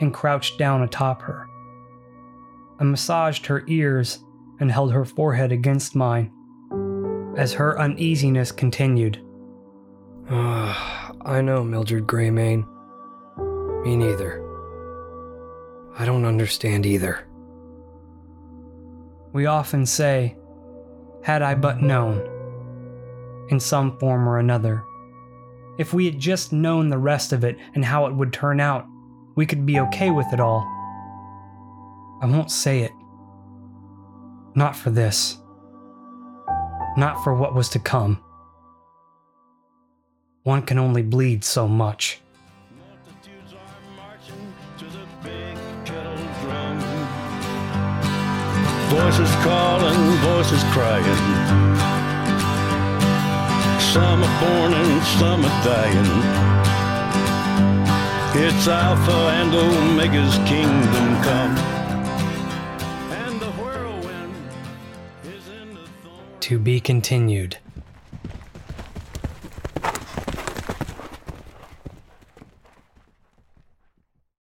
and 0.00 0.14
crouched 0.14 0.58
down 0.58 0.82
atop 0.82 1.22
her. 1.22 1.46
I 2.78 2.84
massaged 2.84 3.46
her 3.46 3.64
ears 3.66 4.20
and 4.58 4.70
held 4.70 4.92
her 4.92 5.04
forehead 5.04 5.52
against 5.52 5.96
mine 5.96 6.32
as 7.36 7.52
her 7.54 7.78
uneasiness 7.78 8.52
continued. 8.52 9.24
Uh, 10.28 11.12
I 11.22 11.40
know, 11.40 11.64
Mildred 11.64 12.06
Greymane. 12.06 12.66
Me 13.84 13.96
neither. 13.96 14.46
I 15.98 16.04
don't 16.04 16.24
understand 16.24 16.86
either. 16.86 17.26
We 19.32 19.46
often 19.46 19.86
say, 19.86 20.36
had 21.22 21.42
I 21.42 21.54
but 21.54 21.82
known, 21.82 22.18
in 23.48 23.60
some 23.60 23.98
form 23.98 24.28
or 24.28 24.38
another. 24.38 24.84
If 25.80 25.94
we 25.94 26.04
had 26.04 26.18
just 26.18 26.52
known 26.52 26.90
the 26.90 26.98
rest 26.98 27.32
of 27.32 27.42
it 27.42 27.56
and 27.74 27.82
how 27.82 28.04
it 28.04 28.14
would 28.14 28.34
turn 28.34 28.60
out, 28.60 28.86
we 29.34 29.46
could 29.46 29.64
be 29.64 29.80
okay 29.80 30.10
with 30.10 30.30
it 30.30 30.38
all. 30.38 30.60
I 32.20 32.26
won't 32.26 32.50
say 32.50 32.80
it. 32.80 32.92
Not 34.54 34.76
for 34.76 34.90
this. 34.90 35.38
Not 36.98 37.24
for 37.24 37.34
what 37.34 37.54
was 37.54 37.70
to 37.70 37.78
come. 37.78 38.22
One 40.42 40.60
can 40.60 40.78
only 40.78 41.00
bleed 41.00 41.44
so 41.44 41.66
much. 41.66 42.20
Voices 48.90 49.34
calling, 49.36 49.96
voices 50.18 50.62
crying. 50.74 51.89
Some 53.92 54.22
are 54.22 54.40
born 54.40 54.72
and 54.72 55.02
some 55.18 55.44
are 55.44 55.64
dying. 55.64 56.06
It's 58.36 58.68
Alpha 58.68 59.10
and 59.10 59.52
Omega's 59.52 60.36
kingdom 60.48 61.22
come. 61.24 61.56
And 63.10 63.40
the 63.40 63.50
whirlwind 63.50 64.34
is 65.24 65.48
in 65.48 65.74
the 65.74 65.80
thorn. 66.04 66.38
To 66.38 66.58
be 66.60 66.78
continued. 66.78 67.58